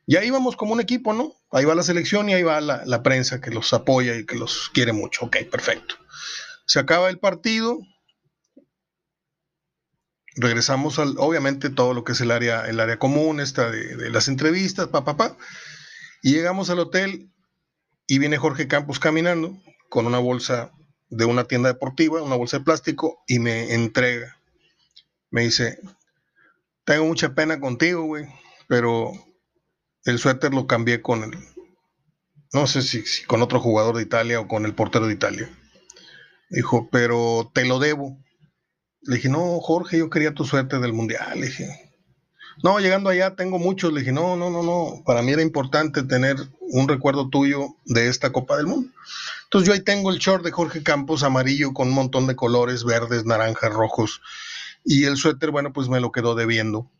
[0.06, 1.34] Y ahí vamos como un equipo, ¿no?
[1.50, 4.70] Ahí va la selección y ahí va la, prensa que los apoya y que los
[4.72, 5.26] quiere mucho.
[5.26, 5.96] Ok, perfecto.
[6.66, 7.80] Se acaba el partido,
[10.36, 14.28] regresamos al, obviamente, todo lo que es el área, el área común, esta de, las
[14.28, 15.36] entrevistas, pa, pa, pa,
[16.22, 17.30] y llegamos al hotel
[18.06, 19.56] y viene Jorge Campos caminando
[19.88, 20.70] con una bolsa
[21.08, 24.38] de una tienda deportiva, una bolsa de plástico, y me entrega.
[25.34, 25.80] Me dice,
[26.84, 28.24] tengo mucha pena contigo, güey,
[28.68, 29.10] pero
[30.04, 31.32] el suéter lo cambié con el,
[32.52, 35.50] no sé si, con otro jugador de Italia o con el portero de Italia.
[36.50, 38.16] Dijo, pero te lo debo.
[39.02, 41.40] Le dije, no, Jorge, yo quería tu suerte del mundial.
[41.40, 41.92] Le dije,
[42.62, 43.92] no, llegando allá tengo muchos.
[43.92, 45.02] Le dije, no, no, no, no.
[45.04, 48.88] Para mí era importante tener un recuerdo tuyo de esta Copa del Mundo.
[49.42, 52.84] Entonces yo ahí tengo el short de Jorge Campos amarillo con un montón de colores
[52.84, 54.20] verdes, naranjas, rojos.
[54.84, 56.90] Y el suéter, bueno, pues me lo quedó debiendo.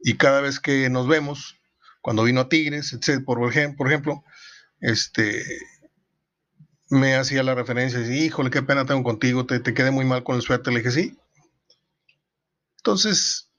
[0.00, 1.56] Y cada vez que nos vemos,
[2.00, 4.24] cuando vino a Tigres, etc., por, ejemplo,
[4.80, 5.44] este,
[6.88, 10.24] me hacía la referencia y híjole, qué pena tengo contigo, te, te quedé muy mal
[10.24, 10.72] con el suéter.
[10.72, 11.18] Le dije, sí.
[12.78, 13.50] Entonces,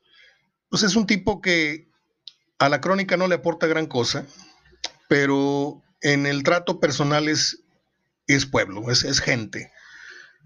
[0.69, 1.87] pues es un tipo que
[2.59, 4.25] a la crónica no le aporta gran cosa,
[5.07, 7.63] pero en el trato personal es,
[8.27, 9.71] es pueblo, es, es gente.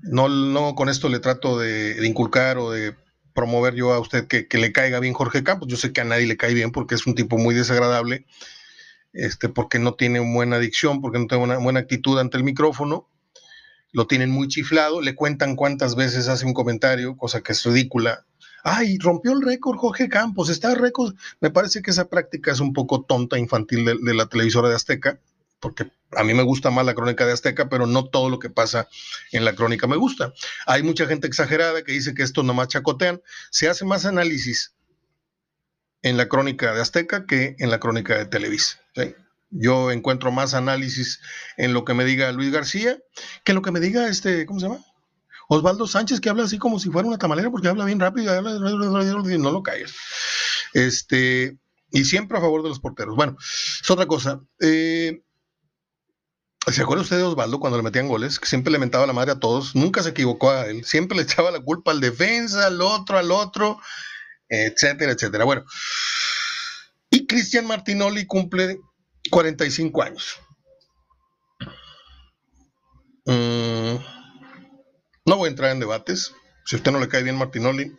[0.01, 2.95] No, no con esto le trato de, inculcar o de
[3.33, 5.67] promover yo a usted que, le caiga bien Jorge Campos.
[5.67, 8.25] Yo sé que a nadie le cae bien porque es un tipo muy desagradable,
[9.13, 13.09] este, porque no tiene buena adicción, porque no tiene una buena actitud ante el micrófono.
[13.91, 18.25] Lo tienen muy chiflado, le cuentan cuántas veces hace un comentario, cosa que es ridícula.
[18.63, 21.15] Ay, rompió el récord Jorge Campos, está récord.
[21.39, 25.19] Me parece que esa práctica es un poco tonta, infantil de la televisora de Azteca
[25.59, 28.49] porque a mí me gusta más la crónica de Azteca, pero no todo lo que
[28.49, 28.87] pasa
[29.31, 30.33] en la crónica me gusta.
[30.65, 33.21] Hay mucha gente exagerada que dice que esto nomás chacotean.
[33.51, 34.73] Se hace más análisis
[36.01, 38.79] en la crónica de Azteca que en la crónica de Televisa.
[39.49, 41.19] Yo encuentro más análisis
[41.57, 42.97] en lo que me diga Luis García
[43.43, 44.83] que en lo que me diga este, ¿cómo se llama?
[45.49, 49.37] Osvaldo Sánchez, que habla así como si fuera una tamalera, porque habla bien rápido, y
[49.37, 49.95] no lo calles.
[50.73, 51.57] Este,
[51.89, 53.15] y siempre a favor de los porteros.
[53.15, 54.41] Bueno, es otra cosa.
[54.59, 55.23] Eh,
[56.71, 58.39] ¿Se acuerda usted de Osvaldo cuando le metían goles?
[58.39, 61.23] Que siempre le mentaba la madre a todos, nunca se equivocó a él, siempre le
[61.23, 63.79] echaba la culpa al defensa, al otro, al otro,
[64.49, 65.45] etcétera, etcétera.
[65.45, 65.63] Bueno,
[67.09, 68.81] y Cristian Martinoli cumple
[69.31, 70.39] 45 años.
[73.25, 73.95] Mm,
[75.25, 76.33] no voy a entrar en debates.
[76.65, 77.93] Si a usted no le cae bien Martinoli,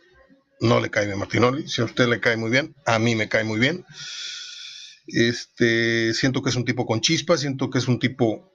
[0.61, 1.67] no le cae bien Martinoli.
[1.69, 3.87] Si a usted le cae muy bien, a mí me cae muy bien.
[5.07, 8.48] Este, siento que es un tipo con chispa, siento que es un tipo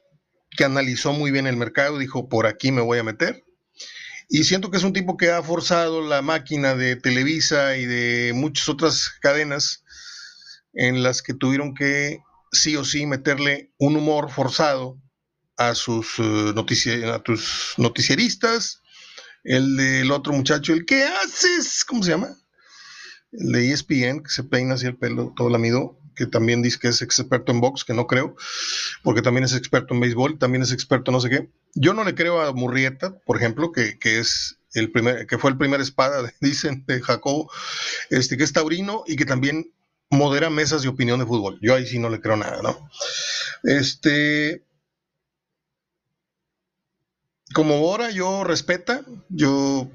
[0.56, 3.44] que analizó muy bien el mercado, dijo, por aquí me voy a meter.
[4.30, 8.32] Y siento que es un tipo que ha forzado la máquina de Televisa y de
[8.34, 9.84] muchas otras cadenas
[10.74, 12.20] en las que tuvieron que
[12.52, 14.98] sí o sí meterle un humor forzado
[15.58, 18.82] a sus uh, a tus noticieristas,
[19.44, 22.36] el del otro muchacho, el que haces, ¿cómo se llama?
[23.32, 26.88] El de ESPN, que se peina así el pelo todo lamido, que también dice que
[26.90, 28.36] es experto en box, que no creo,
[29.04, 31.50] porque también es experto en béisbol, también es experto en no sé qué.
[31.76, 35.58] Yo no le creo a Murrieta, por ejemplo, que, es el primer, que fue el
[35.58, 37.52] primer espada, dicen, de Jacobo,
[38.10, 39.72] este, que es taurino y que también
[40.10, 41.58] modera mesas de opinión de fútbol.
[41.62, 42.90] Yo ahí sí no le creo nada, ¿no?
[43.64, 44.64] Este.
[47.54, 49.88] Como ahora yo respeta, yo,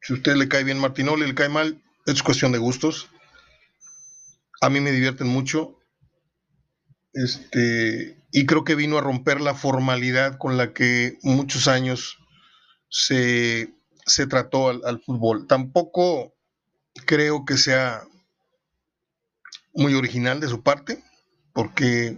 [0.00, 3.10] si a usted le cae bien Martinoli, le cae mal, es cuestión de gustos
[4.60, 5.78] a mí me divierten mucho.
[7.12, 12.18] Este, y creo que vino a romper la formalidad con la que muchos años
[12.90, 13.72] se,
[14.28, 15.46] trató al, fútbol.
[15.46, 16.34] Tampoco
[17.06, 18.02] creo que sea
[19.72, 21.02] muy original de su parte,
[21.52, 22.16] porque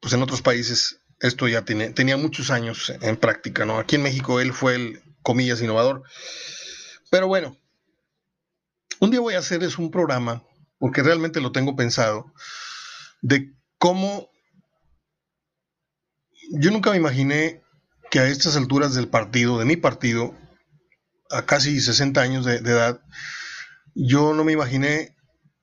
[0.00, 3.78] pues en otros países esto ya tiene, tenía muchos años en práctica, ¿no?
[3.78, 6.02] Aquí en México él fue el, comillas, innovador.
[7.10, 7.56] Pero bueno,
[9.00, 10.42] un día voy a hacer es un programa
[10.84, 12.30] porque realmente lo tengo pensado,
[13.22, 14.28] de cómo
[16.50, 17.62] yo nunca me imaginé
[18.10, 20.34] que a estas alturas del partido, de mi partido,
[21.30, 23.00] a casi 60 años de, edad,
[23.94, 25.16] yo no me imaginé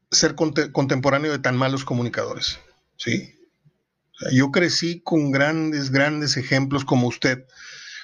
[0.09, 2.57] ser contemporáneo de tan malos comunicadores.
[2.97, 3.35] ¿sí?
[4.31, 7.45] yo crecí con grandes, grandes ejemplos como usted,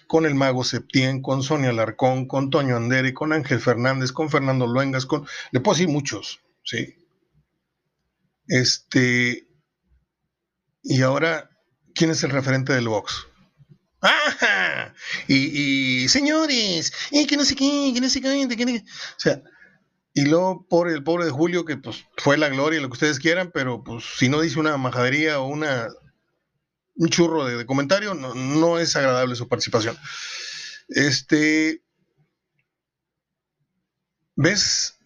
[0.06, 4.68] con el mago Septién, con Sonia Larcón, con Toño Andere, con Ángel Fernández, con Fernando
[4.68, 5.26] Luengas, con...
[5.50, 7.07] Le puedo decir muchos, ¿sí?
[8.48, 9.48] Este,
[10.84, 11.50] y ahora,
[11.94, 13.28] ¿quién es el referente del box?
[14.02, 14.94] ¡Ajá!
[15.28, 19.42] Y, señores, y que no sé qué, que no sé qué, O sea,
[20.14, 23.20] y luego por el pobre de Julio, que pues fue la gloria, lo que ustedes
[23.20, 25.90] quieran, pero pues si no dice una majadería o una
[26.98, 29.98] un churro de, comentario, no, no, es agradable su participación.
[30.90, 31.84] Este.
[34.36, 35.00] ¿Ves?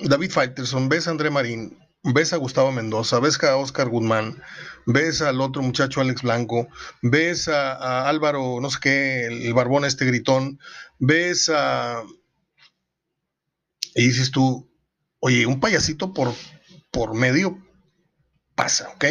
[0.00, 4.42] David Faitelson, ves a André Marín, ves a Gustavo Mendoza, ves a Oscar Guzmán,
[4.86, 6.68] ves al otro muchacho Alex Blanco,
[7.02, 10.58] ves a, Álvaro, no sé qué, el, barbón este gritón,
[10.98, 12.02] ves a...
[13.94, 14.70] Y dices tú,
[15.18, 16.32] oye, un payasito por,
[16.92, 17.58] por medio
[18.54, 19.04] pasa, ¿ok?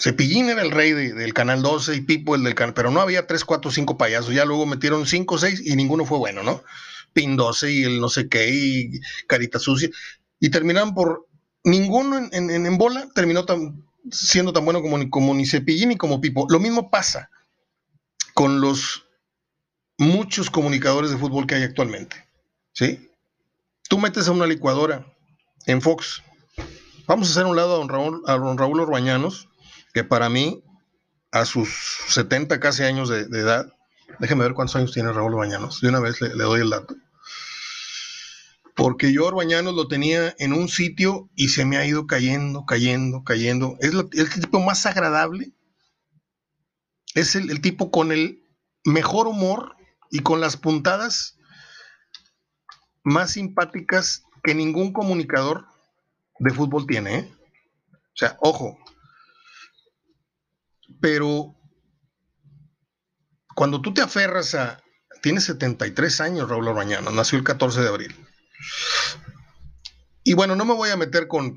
[0.00, 3.26] Cepillín era el rey del Canal 12 y Pipo el del Canal, pero no había
[3.26, 6.62] 3, 4, 5 payasos, ya luego metieron 5, 6 y ninguno fue bueno, ¿no?
[7.16, 9.88] Pin 12 y el no sé qué y Carita Sucia,
[10.38, 11.26] y terminaron por,
[11.64, 16.46] ninguno en, bola terminó tan, siendo tan bueno como, ni Cepillín ni como Pipo.
[16.50, 17.30] Lo mismo pasa
[18.34, 19.06] con los
[19.96, 22.28] muchos comunicadores de fútbol que hay actualmente,
[22.74, 23.10] ¿sí?
[23.88, 25.06] Tú metes a una licuadora
[25.64, 26.22] en Fox,
[27.06, 29.48] Vamos a hacer un lado a don Raúl, a Orbañanos,
[29.94, 30.64] que para mí,
[31.30, 31.68] a sus
[32.08, 33.72] 70 casi años de, edad,
[34.18, 36.96] déjeme ver cuántos años tiene Raúl Orbañanos, de una vez le, doy el dato.
[38.76, 43.24] Porque yo Orbañanos lo tenía en un sitio y se me ha ido cayendo, cayendo,
[43.24, 43.78] cayendo.
[43.80, 45.54] Es, el tipo más agradable.
[47.14, 48.44] Es el, tipo con el
[48.84, 49.74] mejor humor
[50.10, 51.38] y con las puntadas
[53.02, 55.66] más simpáticas que ningún comunicador
[56.38, 57.32] de fútbol tiene, ¿eh?
[57.92, 58.78] O sea, ojo.
[61.00, 61.56] Pero
[63.54, 64.82] cuando tú te aferras a...
[65.22, 68.26] Tiene 73 años Raúl Orbañano, nació el 14 de abril.
[70.24, 71.54] Y bueno, no me voy a meter con,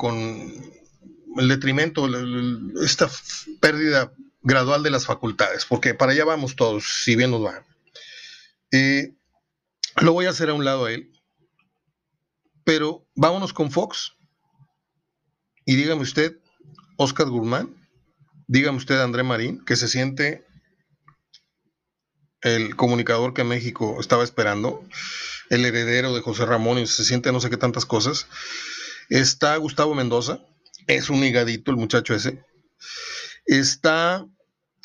[1.38, 2.08] el detrimento,
[2.84, 3.10] esta
[3.60, 7.66] pérdida gradual de las facultades, porque para allá vamos todos, si bien nos va.
[8.72, 9.16] Eh,
[10.02, 11.12] lo voy a hacer a un lado a él.
[12.64, 14.14] Pero vámonos con Fox.
[15.66, 16.38] Y dígame usted,
[16.98, 17.76] Oscar Guzmán,
[18.48, 20.46] dígame usted, André Marín, que se siente
[22.42, 24.84] el comunicador que México estaba esperando,
[25.50, 28.28] el heredero de José Ramón, y se siente no sé qué tantas cosas.
[29.10, 30.40] Está Gustavo Mendoza,
[30.88, 32.44] es un higadito el muchacho ese.
[33.46, 34.26] Está,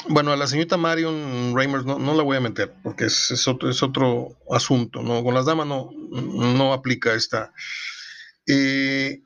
[0.08, 3.70] bueno, a la señorita Marion Reimers no, no la voy a meter, porque es, otro,
[3.70, 5.22] es otro asunto, ¿no?
[5.22, 7.52] Con las damas no, no aplica esta.
[8.46, 9.22] Eh,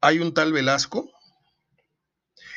[0.00, 1.10] hay un tal Velasco,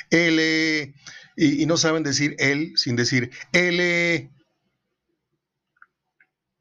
[0.09, 0.93] él,
[1.35, 4.29] y, no saben decir él sin decir él,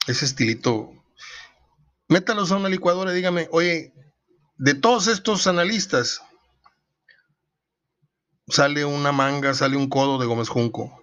[0.06, 1.01] ese estilito.
[2.12, 3.94] Métalos a una licuadora y dígame, oye,
[4.58, 6.20] de todos estos analistas,
[8.48, 11.02] sale una manga, sale un codo de Gómez Junco,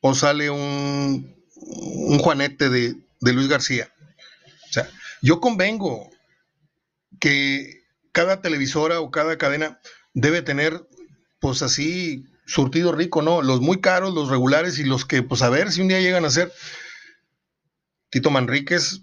[0.00, 3.92] o sale un, un Juanete de, de Luis García.
[4.68, 6.10] O sea, yo convengo
[7.20, 9.78] que cada televisora o cada cadena
[10.12, 10.88] debe tener,
[11.38, 13.42] pues así, surtido rico, ¿no?
[13.42, 16.24] Los muy caros, los regulares y los que, pues a ver si un día llegan
[16.24, 16.52] a ser.
[18.10, 19.02] Tito Manríquez,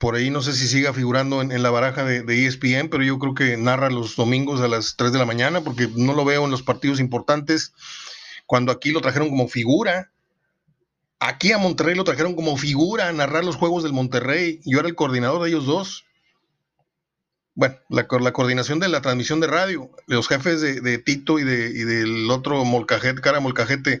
[0.00, 3.34] por ahí no sé si siga figurando en, la baraja de, ESPN, pero yo creo
[3.34, 6.50] que narra los domingos a las 3 de la mañana, porque no lo veo en
[6.50, 7.74] los partidos importantes,
[8.46, 10.10] cuando aquí lo trajeron como figura.
[11.18, 14.60] Aquí a Monterrey lo trajeron como figura a narrar los juegos del Monterrey.
[14.64, 16.06] Yo era el coordinador de ellos dos
[17.54, 22.30] bueno, la, coordinación de la transmisión de radio, los jefes de, Tito y, de, del
[22.30, 24.00] otro molcajete, cara molcajete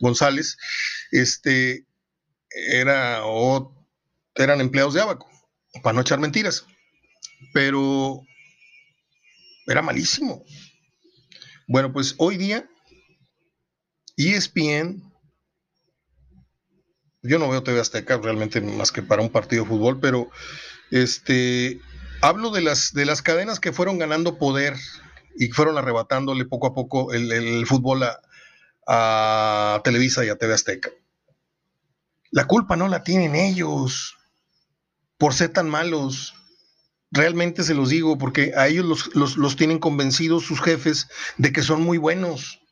[0.00, 0.58] González,
[1.10, 1.86] este,
[2.50, 3.74] era, o,
[4.34, 5.29] eran empleados de Abaco,
[5.82, 6.66] para no echar mentiras,
[7.52, 8.20] pero
[9.66, 10.44] era malísimo.
[11.68, 12.68] Bueno, pues hoy día,
[14.16, 15.02] ESPN,
[17.22, 20.30] yo no veo TV Azteca realmente más que para un partido de fútbol, pero
[20.90, 21.80] este
[22.22, 24.76] Hablo de las, de las cadenas que fueron ganando poder
[25.36, 28.02] y fueron arrebatándole poco a poco el, fútbol
[28.86, 30.90] a, Televisa y a TV Azteca.
[32.30, 34.18] La culpa no la tienen ellos
[35.20, 36.34] por ser tan malos.
[37.12, 41.62] Realmente se los digo porque a ellos los, los tienen convencidos sus jefes de que
[41.62, 42.62] son muy buenos.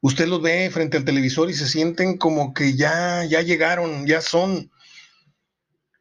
[0.00, 4.20] Usted los ve frente al televisor y se sienten como que ya, ya llegaron, ya
[4.20, 4.70] son.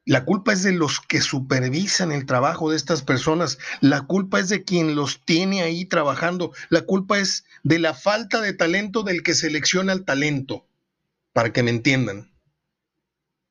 [0.05, 3.57] La culpa es de los que supervisan el trabajo de estas personas.
[3.79, 6.53] La culpa es de quien los tiene ahí trabajando.
[6.69, 10.67] La culpa es de la falta de talento del que selecciona el talento.
[11.33, 12.31] Para que me entiendan.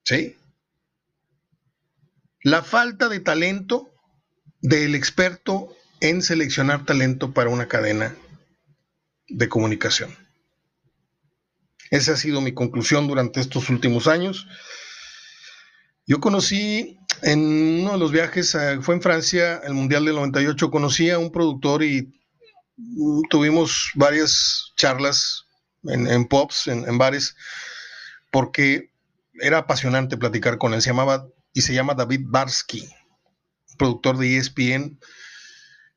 [0.05, 0.37] ¿Sí?
[2.43, 3.91] La falta de talento
[4.61, 8.15] del experto en seleccionar talento para una cadena
[9.29, 10.17] de comunicación.
[11.91, 14.47] Esa ha sido mi conclusión durante estos últimos años.
[16.07, 21.11] Yo conocí en uno de los viajes, fue en Francia, el Mundial del 98, conocí
[21.11, 22.13] a un productor y
[22.77, 25.45] mm, tuvimos varias charlas
[25.85, 27.37] en, pops, en, bares,
[28.31, 28.91] porque
[29.35, 30.83] era apasionante platicar con él.
[30.83, 32.89] Se llamaba y se llama David Barsky,
[33.79, 34.99] productor de ESPN,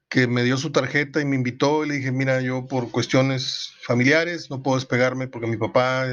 [0.09, 3.73] que me dio su tarjeta y me invitó y le dije, mira, yo por cuestiones
[3.81, 6.05] familiares no puedo despegarme porque mi papá...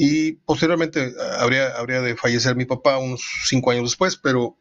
[0.00, 4.56] Y posteriormente habría, habría de fallecer mi papá unos cinco años después, pero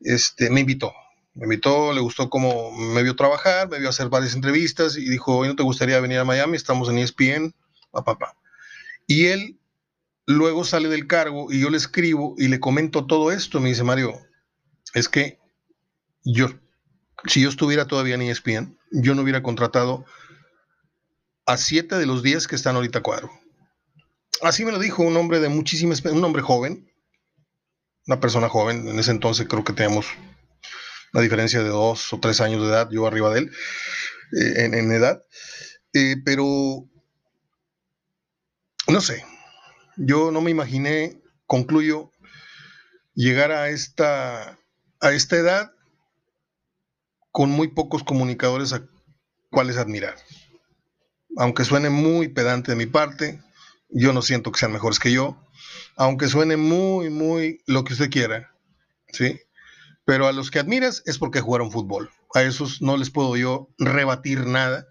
[0.00, 0.92] este, me invitó.
[1.32, 5.38] Me invitó, le gustó cómo me vio trabajar, me vio hacer varias entrevistas y dijo,
[5.38, 7.54] hoy no te gustaría venir a Miami, estamos en ESPN,
[7.90, 8.36] papá.
[9.06, 9.59] Y él
[10.26, 13.60] luego sale del cargo y yo le escribo y le comento todo esto.
[13.60, 14.14] Me dice, Mario,
[14.94, 15.38] es que
[16.24, 16.48] yo,
[17.26, 20.04] si yo estuviera todavía en ESPN, yo no hubiera contratado
[21.46, 23.30] a siete de los diez que están ahorita cuadro.
[24.42, 26.90] Así me lo dijo un hombre de muchísimas, un hombre joven,
[28.06, 30.06] una persona joven, en ese entonces creo que teníamos
[31.12, 33.50] una diferencia de dos o tres años de edad, yo arriba de él,
[34.32, 35.22] eh, en, edad.
[35.92, 36.88] Eh, pero,
[38.86, 39.24] no sé,
[40.00, 42.10] yo no me imaginé, concluyo,
[43.14, 44.58] llegar a esta,
[45.00, 45.72] a esta edad
[47.30, 48.86] con muy pocos comunicadores a
[49.50, 50.16] cuales admirar.
[51.36, 53.42] Aunque suene muy pedante de mi parte,
[53.90, 55.38] yo no siento que sean mejores que yo,
[55.96, 58.54] aunque suene muy, muy lo que usted quiera,
[59.08, 59.38] ¿sí?
[60.06, 62.10] Pero a los que admiras es porque jugaron fútbol.
[62.34, 64.86] A esos no les puedo yo rebatir nada,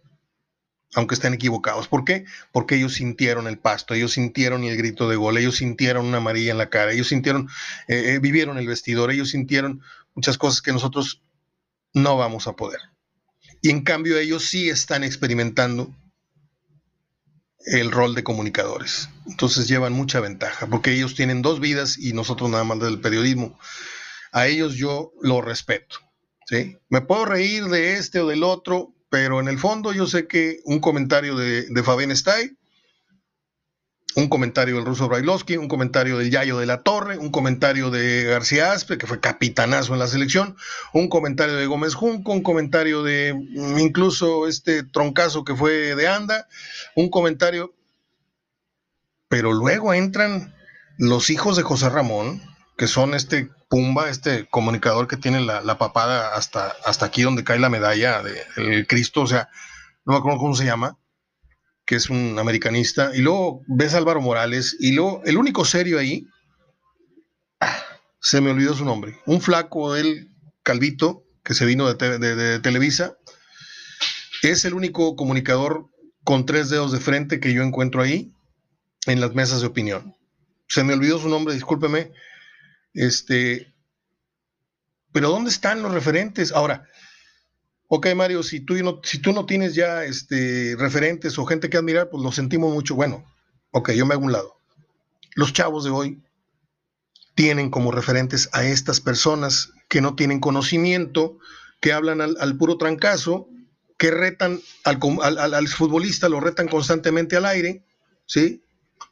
[0.95, 1.87] aunque estén equivocados.
[1.87, 2.25] ¿Por qué?
[2.51, 6.51] Porque ellos sintieron el pasto, ellos sintieron el grito de gol, ellos sintieron una amarilla
[6.51, 7.49] en la cara, ellos sintieron,
[7.87, 9.81] eh, eh, vivieron el vestidor, ellos sintieron
[10.15, 11.21] muchas cosas que nosotros
[11.93, 12.79] no vamos a poder.
[13.61, 15.93] Y en cambio ellos sí están experimentando
[17.65, 19.09] el rol de comunicadores.
[19.27, 23.59] Entonces llevan mucha ventaja, porque ellos tienen dos vidas y nosotros nada más del periodismo
[24.31, 25.97] a ellos yo lo respeto.
[26.45, 26.77] ¿sí?
[26.89, 30.59] Me puedo reír de este o del otro, pero en el fondo yo sé que
[30.65, 32.55] un comentario de, de Fabián Stay,
[34.15, 38.23] un comentario del ruso Brailovsky, un comentario del Yayo de la Torre, un comentario de
[38.23, 40.55] García Aspe, que fue capitanazo en la selección,
[40.93, 46.07] un comentario de Gómez Junco, un comentario de mm, incluso este troncazo que fue de
[46.07, 46.47] Anda,
[46.95, 47.73] un comentario.
[49.27, 50.55] Pero luego entran
[50.97, 52.41] los hijos de José Ramón,
[52.79, 57.59] que son este Pumba, este comunicador que tiene la, papada hasta, hasta aquí donde cae
[57.59, 59.49] la medalla del Cristo, o sea,
[60.05, 60.97] no me acuerdo cómo se llama,
[61.85, 65.99] que es un americanista, y luego ves a Álvaro Morales, y luego el único serio
[65.99, 66.25] ahí,
[68.21, 70.29] se me olvidó su nombre, un flaco del
[70.63, 73.17] Calvito, que se vino de, de Televisa,
[74.41, 75.89] es el único comunicador
[76.23, 78.31] con tres dedos de frente que yo encuentro ahí
[79.05, 80.15] en las mesas de opinión.
[80.69, 82.13] Se me olvidó su nombre, discúlpeme,
[82.93, 83.73] este,
[85.11, 86.51] pero ¿dónde están los referentes?
[86.51, 86.87] Ahora,
[87.87, 91.77] ok, Mario, si tú no, si tú no tienes ya este, referentes o gente que
[91.77, 92.95] admirar, pues lo sentimos mucho.
[92.95, 93.25] Bueno,
[93.71, 94.55] ok, yo me hago un lado.
[95.35, 96.23] Los chavos de hoy
[97.35, 101.37] tienen como referentes a estas personas que no tienen conocimiento,
[101.79, 103.47] que hablan al, puro trancazo,
[103.97, 107.85] que retan al, al, al, futbolista, lo retan constantemente al aire,
[108.25, 108.61] ¿sí?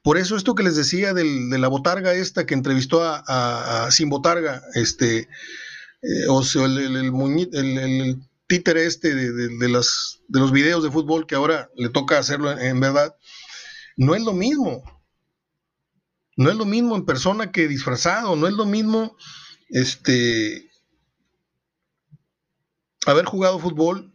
[0.03, 4.63] Por eso esto que les decía de la botarga esta que entrevistó a, Sin Botarga,
[4.73, 5.19] este,
[6.01, 11.35] eh, o sea, el, el, títere este de, las, de los videos de fútbol que
[11.35, 13.17] ahora le toca hacerlo en, verdad,
[13.97, 14.81] no es lo mismo.
[16.37, 19.17] No es lo mismo en persona que disfrazado, no es lo mismo
[19.69, 20.69] este,
[23.05, 24.13] haber jugado fútbol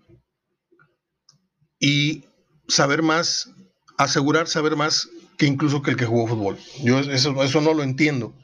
[1.79, 2.25] y
[2.68, 3.51] saber más,
[3.99, 5.11] asegurar saber más
[5.47, 6.59] incluso que el que jugó fútbol.
[6.82, 8.34] Yo eso, eso no lo entiendo.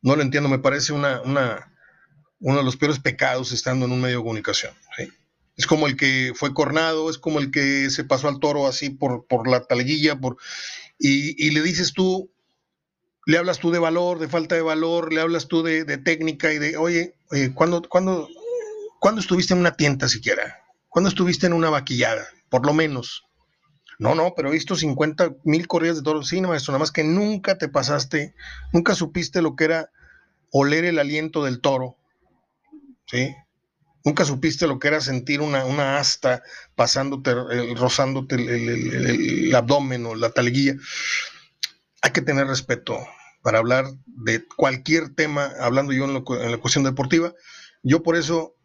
[0.00, 0.48] No lo entiendo.
[0.48, 1.72] Me parece una, una,
[2.40, 4.74] uno de los peores pecados estando en un medio de comunicación.
[5.56, 8.90] Es como el que fue cornado, es como el que se pasó al toro así
[8.90, 10.38] por, por la talguilla, por,
[10.98, 12.32] y, y, le dices tú,
[13.26, 16.58] le hablas tú de valor, de falta de valor, le hablas tú de, técnica y
[16.58, 18.28] de, oye, oye ¿cuándo, cuándo,
[18.98, 20.64] ¿cuándo estuviste en una tienda siquiera?
[20.88, 22.26] ¿Cuándo estuviste en una vaquillada?
[22.48, 23.24] Por lo menos.
[24.02, 26.26] No, no, pero he visto 50 mil corridas de toros.
[26.26, 28.34] Sí, maestro, nada más que nunca te pasaste,
[28.72, 29.90] nunca supiste lo que era
[30.50, 31.96] oler el aliento del toro.
[33.06, 33.32] ¿Sí?
[34.04, 36.42] Nunca supiste lo que era sentir una, una asta
[36.74, 37.32] pasándote,
[37.76, 40.74] rozándote el, abdomen o la talguilla.
[42.02, 42.98] Hay que tener respeto
[43.40, 46.14] para hablar de cualquier tema, hablando yo en
[46.50, 47.34] la cuestión deportiva.
[47.84, 48.56] Yo por eso,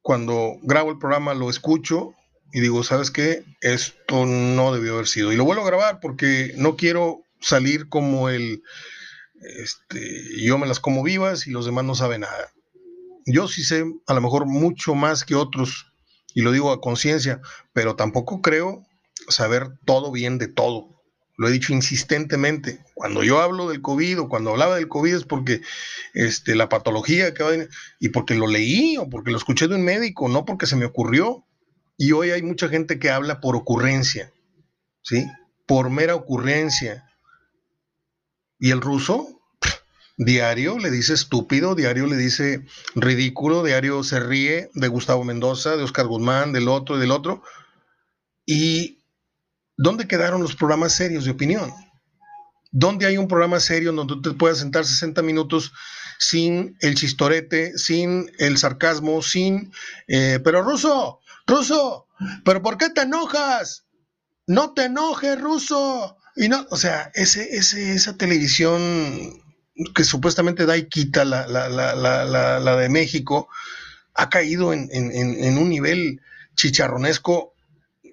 [0.00, 2.14] cuando grabo el programa, lo escucho
[2.52, 3.44] y digo, ¿sabes qué?
[3.60, 5.32] Esto no debió haber sido.
[5.32, 8.62] Y lo vuelvo a grabar porque no quiero salir como el,
[9.40, 12.52] este, yo me las como vivas y los demás no saben nada.
[13.26, 15.86] Yo sí sé a lo mejor mucho más que otros,
[16.34, 17.40] y lo digo a conciencia,
[17.72, 18.84] pero tampoco creo
[19.28, 21.00] saber todo bien de todo.
[21.36, 22.84] Lo he dicho insistentemente.
[22.94, 25.62] Cuando yo hablo del COVID o cuando hablaba del COVID es porque
[26.12, 27.52] este, la patología que va
[27.98, 30.84] y porque lo leí o porque lo escuché de un médico, no porque se me
[30.84, 31.46] ocurrió.
[32.02, 34.32] Y hoy hay mucha gente que habla por ocurrencia,
[35.02, 35.30] ¿sí?
[35.66, 37.04] Por mera ocurrencia.
[38.58, 39.42] Y el ruso,
[40.16, 45.82] Diario le dice estúpido, diario le dice ridículo, diario se ríe de Gustavo Mendoza, de
[45.82, 47.42] Oscar Guzmán, del otro y del otro.
[48.46, 49.04] ¿Y
[49.76, 51.70] dónde quedaron los programas serios de opinión?
[52.70, 55.70] ¿Dónde hay un programa serio donde tú te puedas sentar 60 minutos
[56.18, 59.70] sin el chistorete, sin el sarcasmo, sin...
[60.08, 62.06] Eh, pero Ruso, Ruso,
[62.44, 63.86] ¿pero por qué te enojas?
[64.46, 66.16] No te enojes, Ruso.
[66.36, 69.42] Y no, o sea, ese, ese, esa televisión
[69.94, 73.48] que supuestamente da y quita la, la, la, la de México,
[74.14, 76.20] ha caído en, en, un nivel
[76.54, 77.54] chicharronesco
[78.02, 78.10] eh,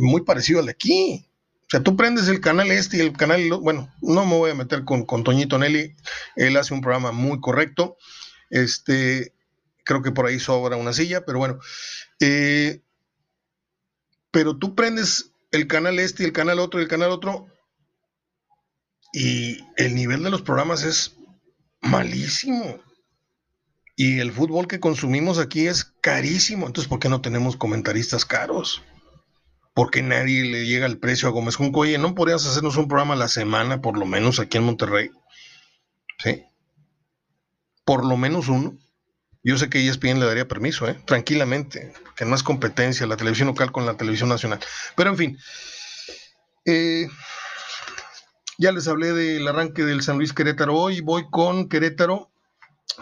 [0.00, 1.28] muy parecido al de aquí.
[1.62, 4.54] O sea, tú prendes el canal este y el canal, bueno, no me voy a
[4.54, 5.94] meter con, con Toñito Nelly,
[6.36, 7.96] él hace un programa muy correcto,
[8.50, 9.33] este,
[9.84, 11.58] creo que por ahí sobra una silla, pero bueno,
[12.20, 12.82] eh,
[14.30, 17.46] pero tú prendes el canal este el canal otro y el canal otro
[19.12, 21.16] y el nivel de los programas es
[21.80, 22.80] malísimo.
[23.96, 26.66] Y el fútbol que consumimos aquí es carísimo.
[26.66, 28.82] Entonces, ¿por qué no tenemos comentaristas caros?
[29.72, 31.80] ¿Por qué nadie le llega el precio a Gómez Junco?
[31.80, 35.10] Oye, ¿no podrías hacernos un programa a la semana, por lo menos aquí en Monterrey?
[36.18, 36.42] ¿Sí?
[37.84, 38.76] Por lo menos uno.
[39.44, 40.98] Yo sé que ESPN le daría permiso, ¿eh?
[41.04, 44.58] tranquilamente, que no es competencia la televisión local con la televisión nacional.
[44.96, 45.38] Pero en fin,
[46.64, 47.08] eh,
[48.56, 51.02] ya les hablé del arranque del San Luis Querétaro hoy.
[51.02, 52.30] Voy con Querétaro.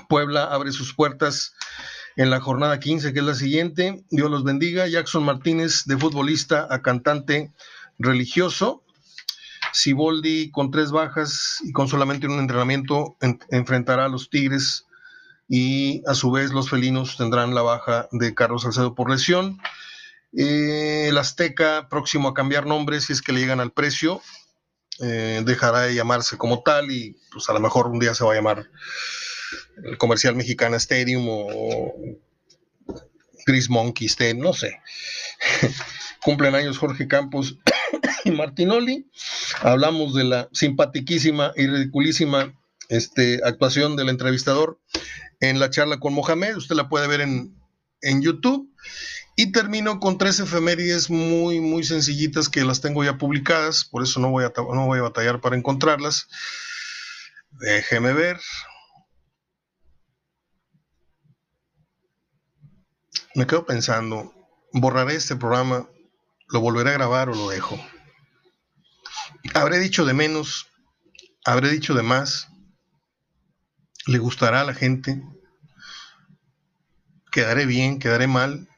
[0.09, 1.55] Puebla abre sus puertas
[2.16, 4.05] en la jornada 15, que es la siguiente.
[4.11, 4.88] Dios los bendiga.
[4.88, 7.53] Jackson Martínez, de futbolista a cantante
[7.99, 8.82] religioso.
[9.72, 13.16] Siboldi, con tres bajas y con solamente un entrenamiento,
[13.49, 14.86] enfrentará a los Tigres
[15.55, 19.61] y a su vez los felinos tendrán la baja de Carlos Salcedo por lesión.
[20.34, 24.22] Eh, el Azteca, próximo a cambiar nombre si es que le llegan al precio,
[25.03, 28.32] eh, dejará de llamarse como tal y pues a lo mejor un día se va
[28.32, 28.70] a llamar
[29.84, 31.92] el Comercial Mexicana Stadium o
[33.44, 34.80] Chris Monkey Stadium, no sé.
[36.24, 37.59] Cumplen años Jorge Campos
[38.24, 39.07] y Martinoli.
[39.61, 42.55] Hablamos de la simpatiquísima y ridiculísima
[42.88, 44.80] este, actuación del entrevistador
[45.40, 46.56] en la charla con Mohamed.
[46.56, 47.56] Usted la puede ver en,
[48.02, 48.68] en YouTube.
[49.34, 54.20] Y termino con tres efemérides muy, muy sencillitas que las tengo ya publicadas, por eso
[54.20, 56.28] no voy a, no voy a batallar para encontrarlas.
[57.50, 58.38] Déjeme ver.
[63.34, 64.34] Me quedo pensando,
[64.72, 65.88] ¿borraré este programa?
[66.48, 67.82] ¿Lo volveré a grabar o lo dejo?
[69.54, 70.68] ¿Habré dicho de menos?
[71.46, 72.48] ¿Habré dicho de más?
[74.07, 75.22] ¿Le gustará a la gente?
[77.30, 78.00] ¿Quedaré bien?
[78.00, 78.68] ¿Quedaré mal?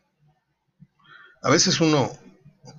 [1.43, 2.11] A veces uno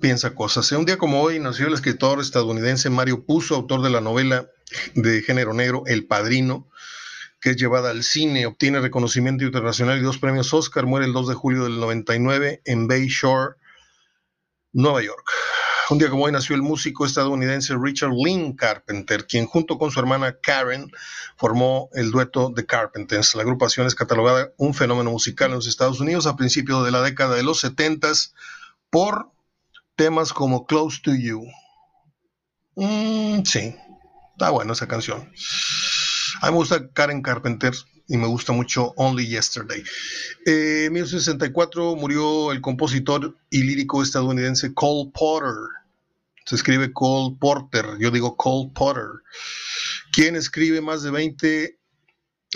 [0.00, 0.70] piensa cosas.
[0.72, 4.48] Un día como hoy nació el escritor estadounidense Mario Puzo, autor de la novela
[4.94, 6.68] de género negro El Padrino,
[7.40, 11.28] que es llevada al cine, obtiene reconocimiento internacional y dos premios Oscar, muere el 2
[11.28, 13.56] de julio del 99 en Bay Shore,
[14.72, 15.26] Nueva York.
[15.88, 20.00] Un día como hoy nació el músico estadounidense Richard Lynn Carpenter, quien junto con su
[20.00, 20.90] hermana Karen
[21.36, 23.36] formó el dueto The Carpenters.
[23.36, 27.02] La agrupación es catalogada un fenómeno musical en los Estados Unidos a principios de la
[27.02, 28.08] década de los 70
[28.90, 29.30] por
[29.94, 31.46] temas como Close to You.
[32.74, 33.76] Mm, sí,
[34.32, 35.30] está buena esa canción.
[36.40, 37.74] A mí me gusta Karen Carpenter
[38.08, 39.82] y me gusta mucho Only Yesterday.
[40.46, 45.54] Eh, en 1964 murió el compositor y lírico estadounidense Cole Potter.
[46.44, 49.08] Se escribe Cole Porter, yo digo Cole Potter,
[50.12, 51.78] quien escribe más de 20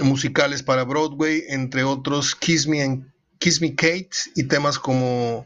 [0.03, 3.05] musicales para Broadway, entre otros Kiss Me,
[3.39, 5.45] Kiss Me Kate y temas como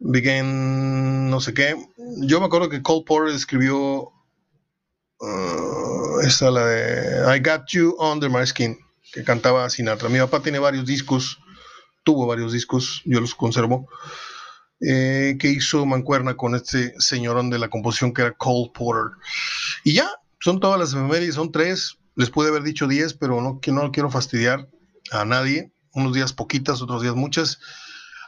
[0.00, 1.76] Begin no sé qué.
[2.22, 4.12] Yo me acuerdo que Cole Porter escribió
[5.20, 8.76] uh, esta la de I Got You Under My Skin
[9.12, 10.08] que cantaba Sinatra.
[10.08, 11.38] Mi papá tiene varios discos,
[12.02, 13.88] tuvo varios discos, yo los conservo,
[14.80, 19.18] eh, que hizo mancuerna con este señorón de la composición que era Cole Porter.
[19.84, 23.60] Y ya, son todas las efemérides, son tres, les pude haber dicho diez, pero no,
[23.60, 24.68] que no quiero fastidiar
[25.10, 27.58] a nadie, unos días poquitas, otros días muchas.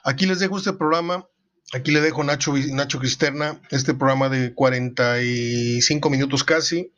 [0.04, 1.26] Aquí les dejo este programa,
[1.72, 6.92] aquí le dejo Nacho, Nacho Cristerna, este programa de 45 minutos casi,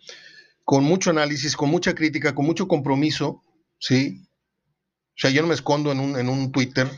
[0.64, 3.42] con mucho análisis, con mucha crítica, con mucho compromiso,
[3.84, 4.26] ¿sí?
[5.10, 6.90] O sea, yo no me escondo en un, en un Twitter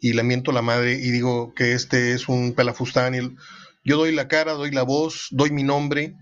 [0.00, 3.14] y le miento la madre y digo que este es un pelafustán.
[3.14, 3.36] Y
[3.84, 6.14] yo doy la cara, doy la voz, doy mi nombre,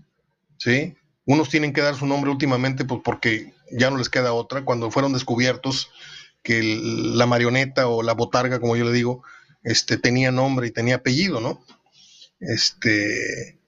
[0.57, 0.95] ¿sí?
[1.25, 4.65] Unos tienen que dar su nombre últimamente pues, porque ya no les queda otra.
[4.65, 5.91] Cuando fueron descubiertos
[6.41, 9.23] que la marioneta o la botarga, como yo le digo,
[9.63, 11.63] este, tenía nombre y tenía apellido, ¿no?
[12.39, 13.59] Este,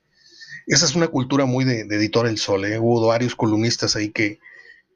[0.65, 2.79] esa es una cultura muy de, Editor El Sol, ¿eh?
[2.79, 4.39] Hubo varios columnistas ahí que,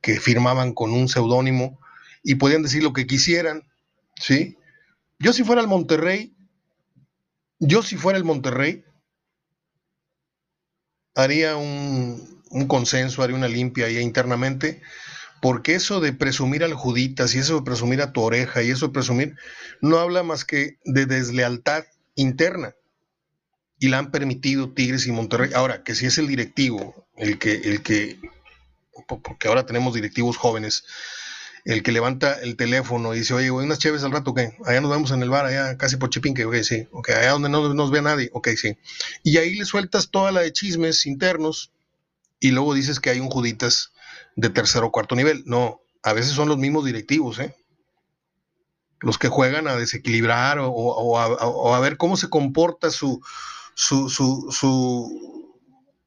[0.01, 1.79] que firmaban con un seudónimo
[2.23, 3.63] y podían decir lo que quisieran,
[4.15, 4.57] ¿sí?
[5.19, 6.33] Yo si fuera el Monterrey,
[7.59, 8.85] yo si fuera el Monterrey,
[11.15, 14.81] haría un, consenso, haría una limpia ahí internamente,
[15.41, 18.87] porque eso de presumir al Juditas y eso de presumir a tu oreja y eso
[18.87, 19.35] de presumir,
[19.81, 21.85] no habla más que de deslealtad
[22.15, 22.75] interna.
[23.81, 25.51] Y la han permitido Tigres y Monterrey.
[25.53, 28.19] Ahora, que si es el directivo, el que, el que,
[29.07, 30.85] porque ahora tenemos directivos jóvenes,
[31.65, 34.53] el que levanta el teléfono y dice, oye, güey, unas chéves al rato, ¿qué?
[34.65, 37.49] Allá nos vemos en el bar, allá casi por Chipinque, ok, sí, ok, allá donde
[37.49, 38.77] no nos ve nadie, ok, sí.
[39.23, 41.71] Y ahí le sueltas toda la de chismes internos
[42.39, 43.91] y luego dices que hay un Juditas
[44.35, 45.43] de tercer o cuarto nivel.
[45.45, 47.55] No, a veces son los mismos directivos, ¿eh?
[49.01, 53.21] Los que juegan a desequilibrar o, a, ver cómo se comporta su,
[53.73, 55.38] su, su,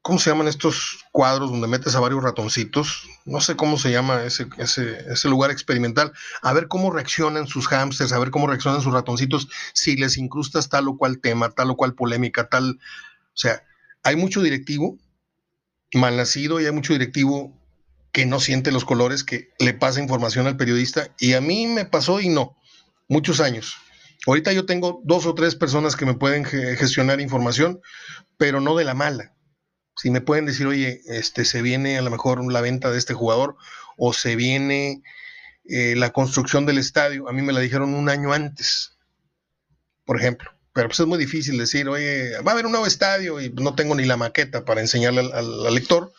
[0.02, 3.08] ¿cómo se llaman estos cuadros donde metes a varios ratoncitos?
[3.24, 6.12] No sé cómo se llama ese, lugar experimental.
[6.42, 10.68] A ver cómo reaccionan sus hámsters, a ver cómo reaccionan sus ratoncitos, si les incrustas
[10.68, 12.80] tal o cual tema, tal o cual polémica, tal.
[13.28, 13.64] O sea,
[14.02, 14.98] hay mucho directivo
[15.94, 17.56] mal nacido y hay mucho directivo
[18.12, 21.08] que no siente los colores, que le pasa información al periodista.
[21.18, 22.56] Y a mí me pasó y no,
[23.08, 23.76] muchos años.
[24.26, 27.80] Ahorita yo tengo dos o tres personas que me pueden gestionar información,
[28.36, 29.32] pero no de la mala.
[30.02, 33.14] Si me pueden decir, oye, este, se viene a lo mejor la venta de este
[33.14, 33.56] jugador
[33.96, 35.02] o se viene
[35.64, 38.96] eh, la construcción del estadio, a mí me la dijeron un año antes,
[40.04, 40.50] por ejemplo.
[40.72, 43.74] Pero pues es muy difícil decir, oye, va a haber un nuevo estadio y no
[43.74, 46.12] tengo ni la maqueta para enseñarle al lector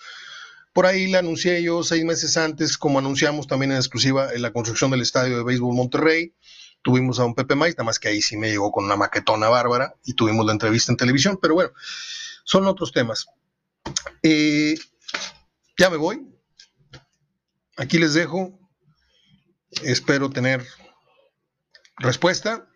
[0.74, 4.52] por ahí la anuncié yo seis meses antes, como anunciamos también en exclusiva en la
[4.52, 6.34] construcción del estadio de béisbol Monterrey.
[6.82, 9.50] Tuvimos a un Pepe Maiz, nada más que ahí sí me llegó con una maquetona
[9.50, 11.72] bárbara y tuvimos la entrevista en televisión, pero bueno,
[12.44, 13.28] son otros temas.
[14.22, 14.76] Eh,
[15.78, 16.28] ya me voy.
[17.78, 18.60] Aquí les dejo.
[19.84, 20.66] Espero tener
[21.98, 22.68] respuesta.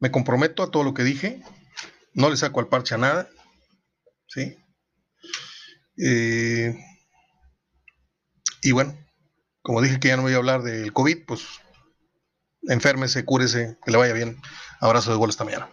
[0.00, 1.42] Me comprometo a todo lo que dije.
[2.14, 3.28] No le saco al parche a nada.
[4.28, 4.56] ¿Sí?
[5.96, 6.78] Eh,
[8.62, 8.96] y bueno,
[9.62, 11.42] como dije que ya no voy a hablar del COVID, pues
[12.62, 14.40] enférmese, cúrese, que le vaya bien.
[14.80, 15.68] Abrazo de gol esta mañana.